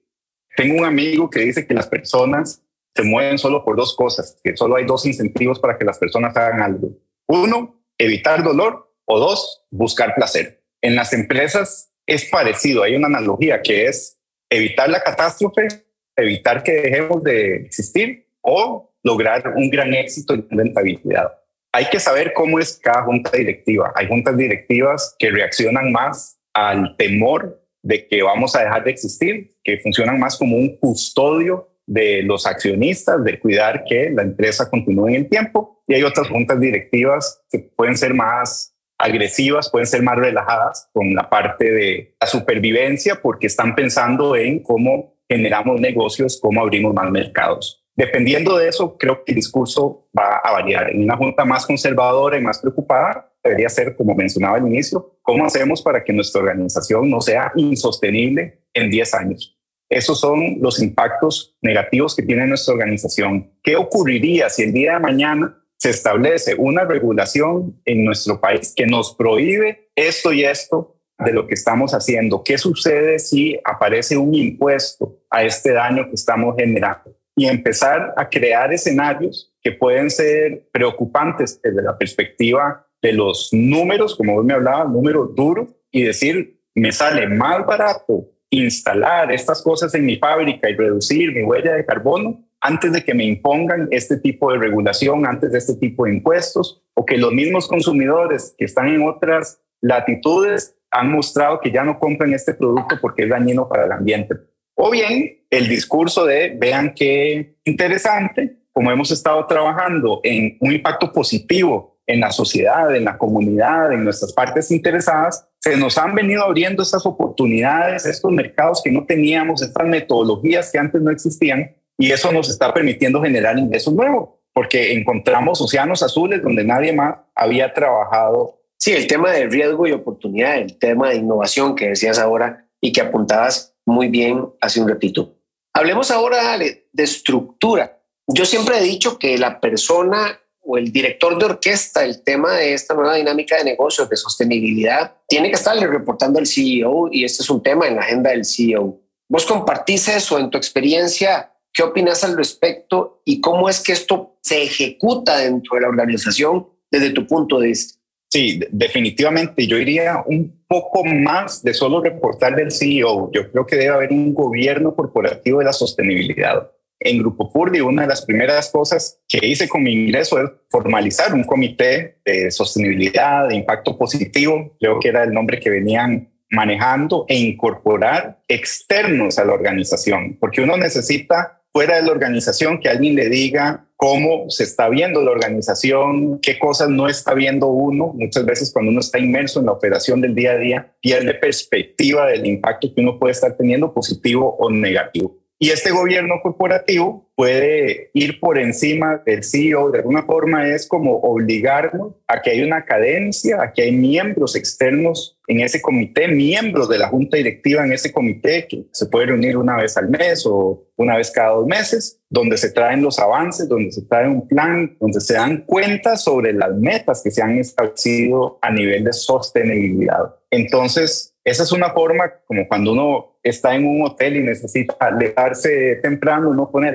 Tengo 0.55 0.79
un 0.79 0.85
amigo 0.85 1.29
que 1.29 1.41
dice 1.41 1.67
que 1.67 1.73
las 1.73 1.87
personas 1.87 2.63
se 2.95 3.03
mueven 3.03 3.37
solo 3.37 3.63
por 3.63 3.75
dos 3.75 3.95
cosas, 3.95 4.39
que 4.43 4.57
solo 4.57 4.75
hay 4.75 4.85
dos 4.85 5.05
incentivos 5.05 5.59
para 5.59 5.77
que 5.77 5.85
las 5.85 5.99
personas 5.99 6.35
hagan 6.35 6.61
algo. 6.61 6.97
Uno, 7.27 7.83
evitar 7.97 8.43
dolor 8.43 8.91
o 9.05 9.19
dos, 9.19 9.65
buscar 9.69 10.15
placer. 10.15 10.63
En 10.81 10.95
las 10.95 11.13
empresas 11.13 11.91
es 12.07 12.25
parecido, 12.29 12.83
hay 12.83 12.95
una 12.95 13.07
analogía 13.07 13.61
que 13.61 13.85
es 13.85 14.19
evitar 14.49 14.89
la 14.89 15.01
catástrofe, 15.01 15.67
evitar 16.15 16.63
que 16.63 16.71
dejemos 16.71 17.21
de 17.21 17.57
existir 17.57 18.27
o 18.41 18.93
lograr 19.03 19.53
un 19.55 19.69
gran 19.69 19.93
éxito 19.93 20.33
en 20.33 20.47
rentabilidad. 20.49 21.31
Hay 21.73 21.85
que 21.89 21.99
saber 21.99 22.33
cómo 22.33 22.59
es 22.59 22.79
cada 22.81 23.03
junta 23.03 23.31
directiva. 23.37 23.91
Hay 23.95 24.07
juntas 24.07 24.35
directivas 24.37 25.15
que 25.19 25.29
reaccionan 25.29 25.91
más 25.91 26.39
al 26.53 26.95
temor 26.97 27.61
de 27.83 28.07
que 28.07 28.23
vamos 28.23 28.55
a 28.55 28.63
dejar 28.63 28.83
de 28.83 28.91
existir, 28.91 29.57
que 29.63 29.77
funcionan 29.79 30.17
más 30.17 30.37
como 30.37 30.55
un 30.55 30.77
custodio 30.77 31.69
de 31.85 32.23
los 32.23 32.47
accionistas, 32.47 33.23
de 33.23 33.39
cuidar 33.39 33.83
que 33.87 34.09
la 34.09 34.23
empresa 34.23 34.69
continúe 34.69 35.09
en 35.09 35.15
el 35.15 35.29
tiempo. 35.29 35.83
Y 35.87 35.93
hay 35.93 36.03
otras 36.03 36.27
juntas 36.29 36.59
directivas 36.59 37.43
que 37.49 37.59
pueden 37.59 37.95
ser 37.95 38.13
más 38.13 38.76
agresivas, 38.97 39.69
pueden 39.69 39.87
ser 39.87 40.01
más 40.01 40.17
relajadas 40.17 40.89
con 40.93 41.13
la 41.13 41.29
parte 41.29 41.71
de 41.71 42.15
la 42.19 42.27
supervivencia 42.27 43.21
porque 43.21 43.47
están 43.47 43.75
pensando 43.75 44.35
en 44.35 44.63
cómo 44.63 45.15
generamos 45.29 45.79
negocios, 45.79 46.39
cómo 46.41 46.61
abrimos 46.61 46.93
más 46.93 47.09
mercados. 47.11 47.83
Dependiendo 47.95 48.57
de 48.57 48.67
eso, 48.67 48.97
creo 48.97 49.23
que 49.23 49.31
el 49.31 49.37
discurso 49.37 50.07
va 50.17 50.37
a 50.37 50.51
variar. 50.51 50.91
En 50.91 51.03
una 51.03 51.17
junta 51.17 51.45
más 51.45 51.65
conservadora 51.65 52.37
y 52.37 52.41
más 52.41 52.59
preocupada, 52.59 53.33
debería 53.43 53.69
ser, 53.69 53.95
como 53.95 54.13
mencionaba 54.13 54.57
al 54.57 54.67
inicio, 54.67 55.17
cómo 55.23 55.45
hacemos 55.45 55.81
para 55.81 56.03
que 56.03 56.13
nuestra 56.13 56.41
organización 56.41 57.09
no 57.09 57.21
sea 57.21 57.51
insostenible 57.55 58.61
en 58.73 58.89
10 58.91 59.13
años. 59.15 59.57
Esos 59.89 60.19
son 60.19 60.57
los 60.59 60.81
impactos 60.81 61.55
negativos 61.61 62.15
que 62.15 62.21
tiene 62.21 62.45
nuestra 62.45 62.73
organización. 62.73 63.53
¿Qué 63.63 63.75
ocurriría 63.77 64.49
si 64.49 64.63
el 64.63 64.73
día 64.73 64.93
de 64.93 64.99
mañana 64.99 65.57
se 65.77 65.91
establece 65.91 66.55
una 66.57 66.85
regulación 66.85 67.79
en 67.85 68.03
nuestro 68.03 68.41
país 68.41 68.73
que 68.75 68.85
nos 68.85 69.15
prohíbe 69.15 69.89
esto 69.95 70.33
y 70.33 70.43
esto 70.43 70.95
de 71.19 71.33
lo 71.33 71.47
que 71.47 71.53
estamos 71.53 71.93
haciendo? 71.93 72.43
¿Qué 72.43 72.57
sucede 72.57 73.19
si 73.19 73.59
aparece 73.63 74.17
un 74.17 74.33
impuesto 74.35 75.19
a 75.29 75.43
este 75.43 75.73
daño 75.73 76.05
que 76.07 76.15
estamos 76.15 76.55
generando? 76.57 77.15
Y 77.35 77.45
empezar 77.45 78.13
a 78.17 78.27
crear 78.27 78.73
escenarios 78.73 79.53
que 79.61 79.71
pueden 79.71 80.09
ser 80.09 80.67
preocupantes 80.71 81.61
desde 81.61 81.83
la 81.83 81.97
perspectiva 81.97 82.87
de 83.01 83.13
los 83.13 83.49
números, 83.51 84.15
como 84.15 84.35
vos 84.35 84.45
me 84.45 84.53
hablabas, 84.53 84.89
números 84.89 85.35
duros, 85.35 85.69
y 85.91 86.03
decir, 86.03 86.59
me 86.73 86.91
sale 86.91 87.27
más 87.27 87.65
barato 87.65 88.25
instalar 88.49 89.31
estas 89.31 89.61
cosas 89.61 89.93
en 89.93 90.05
mi 90.05 90.17
fábrica 90.17 90.69
y 90.69 90.75
reducir 90.75 91.33
mi 91.33 91.43
huella 91.43 91.73
de 91.73 91.85
carbono 91.85 92.46
antes 92.61 92.91
de 92.91 93.03
que 93.03 93.13
me 93.13 93.25
impongan 93.25 93.87
este 93.91 94.17
tipo 94.17 94.51
de 94.51 94.57
regulación, 94.57 95.25
antes 95.25 95.51
de 95.51 95.57
este 95.57 95.75
tipo 95.75 96.05
de 96.05 96.13
impuestos, 96.13 96.83
o 96.93 97.05
que 97.05 97.17
los 97.17 97.31
mismos 97.31 97.67
consumidores 97.67 98.55
que 98.57 98.65
están 98.65 98.87
en 98.87 99.03
otras 99.07 99.61
latitudes 99.81 100.75
han 100.91 101.11
mostrado 101.11 101.59
que 101.59 101.71
ya 101.71 101.83
no 101.83 101.99
compran 101.99 102.33
este 102.33 102.53
producto 102.53 102.97
porque 103.01 103.23
es 103.23 103.29
dañino 103.29 103.67
para 103.67 103.85
el 103.85 103.91
ambiente. 103.91 104.35
O 104.75 104.89
bien 104.91 105.45
el 105.49 105.67
discurso 105.67 106.25
de, 106.25 106.55
vean 106.57 106.93
qué 106.95 107.57
interesante, 107.65 108.57
como 108.71 108.91
hemos 108.91 109.11
estado 109.11 109.45
trabajando 109.47 110.21
en 110.23 110.57
un 110.59 110.71
impacto 110.71 111.11
positivo 111.11 111.97
en 112.05 112.21
la 112.21 112.31
sociedad, 112.31 112.95
en 112.95 113.05
la 113.05 113.17
comunidad, 113.17 113.91
en 113.91 114.03
nuestras 114.03 114.33
partes 114.33 114.71
interesadas, 114.71 115.47
se 115.59 115.75
nos 115.75 115.97
han 115.97 116.15
venido 116.15 116.43
abriendo 116.43 116.83
estas 116.83 117.05
oportunidades, 117.05 118.05
estos 118.05 118.31
mercados 118.31 118.81
que 118.83 118.91
no 118.91 119.05
teníamos, 119.05 119.61
estas 119.61 119.85
metodologías 119.87 120.71
que 120.71 120.79
antes 120.79 121.01
no 121.01 121.11
existían, 121.11 121.75
y 121.97 122.11
eso 122.11 122.31
nos 122.31 122.49
está 122.49 122.73
permitiendo 122.73 123.21
generar 123.21 123.57
ingresos 123.57 123.93
nuevos, 123.93 124.29
porque 124.53 124.93
encontramos 124.93 125.61
océanos 125.61 126.03
azules 126.03 126.41
donde 126.43 126.63
nadie 126.63 126.93
más 126.93 127.15
había 127.35 127.73
trabajado. 127.73 128.61
Sí, 128.77 128.93
el 128.93 129.07
tema 129.07 129.31
de 129.31 129.47
riesgo 129.47 129.87
y 129.87 129.91
oportunidad, 129.91 130.57
el 130.57 130.77
tema 130.77 131.09
de 131.09 131.15
innovación 131.15 131.75
que 131.75 131.89
decías 131.89 132.19
ahora 132.19 132.67
y 132.79 132.91
que 132.91 133.01
apuntabas 133.01 133.75
muy 133.85 134.07
bien 134.07 134.45
hace 134.61 134.81
un 134.81 134.87
ratito. 134.87 135.35
Hablemos 135.73 136.11
ahora 136.11 136.57
de 136.57 136.85
estructura. 136.95 137.99
Yo 138.27 138.45
siempre 138.45 138.77
he 138.77 138.81
dicho 138.81 139.17
que 139.17 139.37
la 139.37 139.59
persona 139.59 140.39
o 140.67 140.77
el 140.77 140.91
director 140.91 141.39
de 141.39 141.45
orquesta 141.45 142.03
el 142.03 142.23
tema 142.23 142.55
de 142.55 142.73
esta 142.73 142.93
nueva 142.93 143.15
dinámica 143.15 143.57
de 143.57 143.63
negocios, 143.63 144.09
de 144.09 144.17
sostenibilidad, 144.17 145.15
tiene 145.27 145.49
que 145.49 145.55
estarle 145.55 145.87
reportando 145.87 146.39
al 146.39 146.45
CEO 146.45 147.07
y 147.09 147.23
este 147.23 147.41
es 147.41 147.49
un 147.49 147.63
tema 147.63 147.87
en 147.87 147.95
la 147.95 148.01
agenda 148.01 148.31
del 148.31 148.43
CEO. 148.43 148.99
¿Vos 149.29 149.45
compartís 149.45 150.09
eso 150.09 150.37
en 150.37 150.49
tu 150.49 150.57
experiencia? 150.57 151.53
¿Qué 151.77 151.83
opinas 151.83 152.23
al 152.23 152.35
respecto 152.35 153.21
y 153.23 153.39
cómo 153.39 153.69
es 153.69 153.79
que 153.83 153.91
esto 153.91 154.39
se 154.41 154.63
ejecuta 154.63 155.37
dentro 155.37 155.75
de 155.75 155.81
la 155.81 155.89
organización 155.89 156.65
desde 156.89 157.11
tu 157.11 157.27
punto 157.27 157.59
de 157.59 157.67
vista? 157.67 157.99
Sí, 158.29 158.59
definitivamente. 158.71 159.67
Yo 159.67 159.77
iría 159.77 160.23
un 160.25 160.65
poco 160.67 161.05
más 161.05 161.61
de 161.61 161.75
solo 161.75 162.01
reportar 162.01 162.55
del 162.55 162.71
CEO. 162.71 163.29
Yo 163.31 163.51
creo 163.51 163.67
que 163.67 163.75
debe 163.75 163.93
haber 163.93 164.11
un 164.11 164.33
gobierno 164.33 164.95
corporativo 164.95 165.59
de 165.59 165.65
la 165.65 165.73
sostenibilidad 165.73 166.67
en 166.99 167.19
Grupo 167.19 167.51
Purdi, 167.51 167.79
una 167.79 168.01
de 168.01 168.07
las 168.07 168.25
primeras 168.25 168.71
cosas 168.71 169.19
que 169.27 169.45
hice 169.45 169.69
con 169.69 169.83
mi 169.83 169.93
ingreso 169.93 170.41
es 170.41 170.49
formalizar 170.71 171.31
un 171.35 171.43
comité 171.43 172.17
de 172.25 172.49
sostenibilidad, 172.49 173.49
de 173.49 173.55
impacto 173.55 173.95
positivo, 173.95 174.75
creo 174.79 174.99
que 174.99 175.09
era 175.09 175.23
el 175.23 175.31
nombre 175.31 175.59
que 175.59 175.69
venían 175.69 176.33
manejando, 176.49 177.25
e 177.27 177.35
incorporar 177.35 178.39
externos 178.47 179.37
a 179.37 179.45
la 179.45 179.53
organización, 179.53 180.37
porque 180.39 180.61
uno 180.61 180.75
necesita 180.75 181.57
fuera 181.71 181.97
de 181.97 182.03
la 182.03 182.11
organización 182.11 182.79
que 182.79 182.89
alguien 182.89 183.15
le 183.15 183.29
diga 183.29 183.87
cómo 183.95 184.49
se 184.49 184.63
está 184.63 184.89
viendo 184.89 185.21
la 185.23 185.31
organización, 185.31 186.39
qué 186.39 186.57
cosas 186.59 186.89
no 186.89 187.07
está 187.07 187.33
viendo 187.33 187.67
uno. 187.67 188.13
Muchas 188.13 188.45
veces 188.45 188.71
cuando 188.71 188.91
uno 188.91 188.99
está 188.99 189.19
inmerso 189.19 189.59
en 189.59 189.65
la 189.65 189.71
operación 189.71 190.21
del 190.21 190.35
día 190.35 190.51
a 190.51 190.57
día, 190.57 190.93
pierde 191.01 191.33
perspectiva 191.33 192.27
del 192.27 192.45
impacto 192.45 192.93
que 192.93 193.01
uno 193.01 193.19
puede 193.19 193.33
estar 193.33 193.57
teniendo, 193.57 193.93
positivo 193.93 194.55
o 194.59 194.69
negativo. 194.69 195.35
Y 195.59 195.71
este 195.71 195.91
gobierno 195.91 196.35
corporativo 196.41 197.26
puede 197.37 198.09
ir 198.13 198.39
por 198.39 198.57
encima 198.57 199.21
del 199.23 199.43
CEO, 199.43 199.91
de 199.91 199.99
alguna 199.99 200.23
forma 200.23 200.67
es 200.67 200.87
como 200.87 201.17
obligarnos 201.17 202.15
a 202.27 202.41
que 202.41 202.49
hay 202.49 202.63
una 202.63 202.83
cadencia, 202.83 203.61
a 203.61 203.71
que 203.71 203.83
hay 203.83 203.91
miembros 203.91 204.55
externos 204.55 205.37
en 205.45 205.59
ese 205.59 205.79
comité, 205.79 206.27
miembros 206.27 206.89
de 206.89 206.97
la 206.97 207.09
junta 207.09 207.37
directiva 207.37 207.85
en 207.85 207.93
ese 207.93 208.11
comité 208.11 208.65
que 208.67 208.87
se 208.91 209.05
puede 209.05 209.27
reunir 209.27 209.55
una 209.55 209.77
vez 209.77 209.95
al 209.97 210.09
mes 210.09 210.47
o 210.47 210.87
una 210.95 211.15
vez 211.15 211.29
cada 211.29 211.51
dos 211.51 211.67
meses, 211.67 212.19
donde 212.27 212.57
se 212.57 212.71
traen 212.71 213.03
los 213.03 213.19
avances, 213.19 213.69
donde 213.69 213.91
se 213.91 214.01
trae 214.01 214.27
un 214.27 214.47
plan, 214.47 214.97
donde 214.99 215.21
se 215.21 215.35
dan 215.35 215.63
cuenta 215.67 216.17
sobre 216.17 216.53
las 216.53 216.73
metas 216.73 217.21
que 217.23 217.29
se 217.29 217.43
han 217.43 217.59
establecido 217.59 218.57
a 218.63 218.71
nivel 218.71 219.03
de 219.03 219.13
sostenibilidad. 219.13 220.35
Entonces, 220.49 221.35
esa 221.43 221.63
es 221.63 221.71
una 221.71 221.91
forma 221.91 222.33
como 222.45 222.67
cuando 222.67 222.91
uno 222.91 223.37
está 223.41 223.73
en 223.73 223.85
un 223.85 224.01
hotel 224.01 224.35
y 224.35 224.43
necesita 224.43 225.11
levantarse 225.11 225.95
temprano, 226.03 226.49
uno 226.49 226.69
pone 226.69 226.91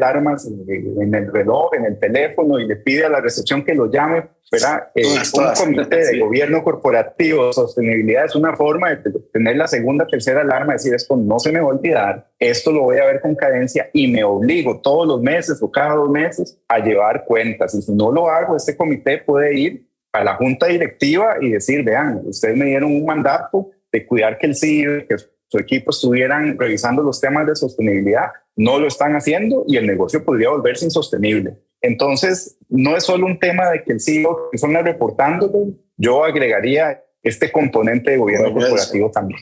en 0.47 1.15
el 1.15 1.33
reloj, 1.33 1.75
en 1.75 1.87
el 1.87 1.99
teléfono 1.99 2.59
y 2.59 2.67
le 2.67 2.77
pide 2.77 3.05
a 3.05 3.09
la 3.09 3.21
recepción 3.21 3.65
que 3.65 3.75
lo 3.75 3.91
llame. 3.91 4.29
¿verdad? 4.53 4.91
Eh, 4.95 5.05
un 5.07 5.55
comité 5.55 6.05
de 6.05 6.19
gobierno 6.19 6.63
corporativo, 6.63 7.51
sostenibilidad, 7.55 8.27
es 8.27 8.37
una 8.37 8.55
forma 8.55 8.91
de 8.91 9.11
tener 9.33 9.57
la 9.57 9.67
segunda, 9.67 10.07
tercera 10.07 10.43
alarma, 10.43 10.75
decir 10.75 10.93
esto 10.93 11.17
no 11.17 11.39
se 11.39 11.51
me 11.51 11.61
va 11.61 11.67
a 11.67 11.71
olvidar, 11.71 12.31
esto 12.39 12.71
lo 12.71 12.83
voy 12.83 12.99
a 12.99 13.07
ver 13.07 13.23
con 13.23 13.35
cadencia 13.35 13.89
y 13.95 14.09
me 14.09 14.23
obligo 14.23 14.79
todos 14.83 15.09
los 15.09 15.23
meses 15.23 15.63
o 15.63 15.71
cada 15.71 15.95
dos 15.95 16.11
meses 16.11 16.59
a 16.69 16.81
llevar 16.81 17.25
cuentas. 17.25 17.75
Y 17.75 17.81
si 17.81 17.95
no 17.95 18.13
lo 18.13 18.29
hago, 18.29 18.55
este 18.55 18.77
comité 18.77 19.23
puede 19.25 19.59
ir 19.59 19.87
a 20.13 20.23
la 20.23 20.35
junta 20.35 20.67
directiva 20.67 21.37
y 21.41 21.53
decir, 21.53 21.83
vean, 21.83 22.21
ustedes 22.27 22.55
me 22.55 22.67
dieron 22.67 22.95
un 22.95 23.07
mandato 23.07 23.71
de 23.91 24.07
cuidar 24.07 24.37
que 24.37 24.47
el 24.49 24.55
CEO, 24.55 25.07
que 25.09 25.17
su 25.49 25.59
equipo 25.59 25.91
estuvieran 25.91 26.59
revisando 26.59 27.03
los 27.03 27.21
temas 27.21 27.47
de 27.47 27.57
sostenibilidad, 27.57 28.27
no 28.57 28.79
lo 28.79 28.87
están 28.87 29.15
haciendo 29.15 29.65
y 29.67 29.77
el 29.77 29.87
negocio 29.87 30.25
podría 30.25 30.51
volverse 30.51 30.85
insostenible. 30.85 31.59
Entonces, 31.81 32.59
no 32.69 32.97
es 32.97 33.05
solo 33.05 33.27
un 33.27 33.39
tema 33.39 33.71
de 33.71 33.83
que 33.83 33.93
el 33.93 34.01
CEO 34.01 34.51
son 34.55 34.75
reportándolo, 34.75 35.75
yo 35.97 36.25
agregaría 36.25 37.03
este 37.23 37.51
componente 37.51 38.13
de 38.13 38.17
gobierno 38.19 38.53
corporativo 38.53 39.11
también. 39.11 39.41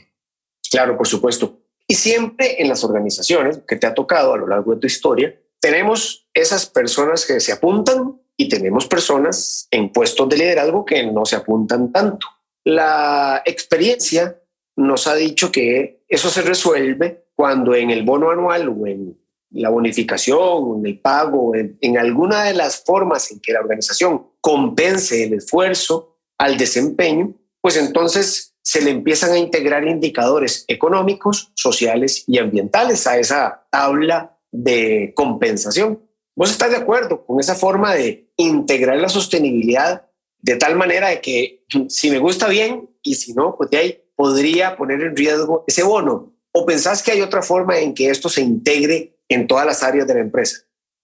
Claro, 0.69 0.97
por 0.97 1.07
supuesto. 1.07 1.59
Y 1.87 1.95
siempre 1.95 2.61
en 2.61 2.69
las 2.69 2.83
organizaciones 2.83 3.61
que 3.67 3.75
te 3.75 3.85
ha 3.85 3.93
tocado 3.93 4.33
a 4.33 4.37
lo 4.37 4.47
largo 4.47 4.73
de 4.73 4.79
tu 4.79 4.87
historia, 4.87 5.35
tenemos 5.59 6.27
esas 6.33 6.65
personas 6.65 7.25
que 7.25 7.39
se 7.39 7.51
apuntan 7.51 8.19
y 8.37 8.49
tenemos 8.49 8.87
personas 8.87 9.67
en 9.71 9.91
puestos 9.91 10.27
de 10.29 10.37
liderazgo 10.37 10.85
que 10.85 11.05
no 11.05 11.25
se 11.25 11.35
apuntan 11.35 11.91
tanto. 11.91 12.27
La 12.63 13.43
experiencia 13.45 14.39
nos 14.75 15.05
ha 15.07 15.15
dicho 15.15 15.51
que 15.51 16.03
eso 16.07 16.29
se 16.29 16.41
resuelve 16.41 17.25
cuando 17.41 17.73
en 17.73 17.89
el 17.89 18.03
bono 18.03 18.29
anual 18.29 18.69
o 18.69 18.85
en 18.85 19.17
la 19.49 19.69
bonificación, 19.69 20.77
en 20.77 20.85
el 20.85 20.99
pago, 20.99 21.55
en, 21.55 21.75
en, 21.81 21.97
alguna 21.97 22.43
de 22.43 22.53
las 22.53 22.83
formas 22.83 23.31
en 23.31 23.39
que 23.39 23.51
la 23.51 23.61
organización 23.61 24.27
compense 24.39 25.23
el 25.23 25.33
esfuerzo 25.33 26.19
al 26.37 26.55
desempeño, 26.55 27.33
pues 27.59 27.77
entonces 27.77 28.53
se 28.61 28.83
le 28.83 28.91
empiezan 28.91 29.31
a 29.31 29.39
integrar 29.39 29.87
indicadores 29.87 30.65
económicos, 30.67 31.51
sociales 31.55 32.25
y 32.27 32.37
ambientales 32.37 33.07
a 33.07 33.17
esa 33.17 33.65
tabla 33.71 34.37
de 34.51 35.11
compensación. 35.15 35.99
¿Vos 36.35 36.51
estás 36.51 36.69
de 36.69 36.77
acuerdo 36.77 37.25
con 37.25 37.39
esa 37.39 37.55
forma 37.55 37.95
de 37.95 38.31
integrar 38.37 38.97
la 38.97 39.09
sostenibilidad 39.09 40.05
de 40.43 40.57
tal 40.57 40.75
manera 40.75 41.07
de 41.07 41.21
que 41.21 41.65
si 41.89 42.11
me 42.11 42.19
gusta 42.19 42.47
bien 42.47 42.87
y 43.01 43.15
si 43.15 43.33
no, 43.33 43.55
pues 43.57 43.71
de 43.71 43.77
ahí 43.77 43.99
podría 44.15 44.77
poner 44.77 45.01
en 45.01 45.15
riesgo 45.15 45.63
ese 45.65 45.81
bono? 45.81 46.35
¿O 46.53 46.65
pensás 46.65 47.01
que 47.01 47.11
hay 47.11 47.21
otra 47.21 47.41
forma 47.41 47.79
en 47.79 47.93
que 47.93 48.09
esto 48.09 48.27
se 48.29 48.41
integre 48.41 49.15
en 49.29 49.47
todas 49.47 49.65
las 49.65 49.83
áreas 49.83 50.07
de 50.07 50.15
la 50.15 50.19
empresa? 50.19 50.61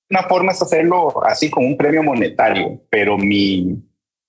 Una 0.10 0.24
forma 0.24 0.52
es 0.52 0.62
hacerlo 0.62 1.24
así 1.26 1.50
con 1.50 1.66
un 1.66 1.78
premio 1.78 2.04
monetario, 2.04 2.82
pero 2.90 3.18
mi 3.18 3.82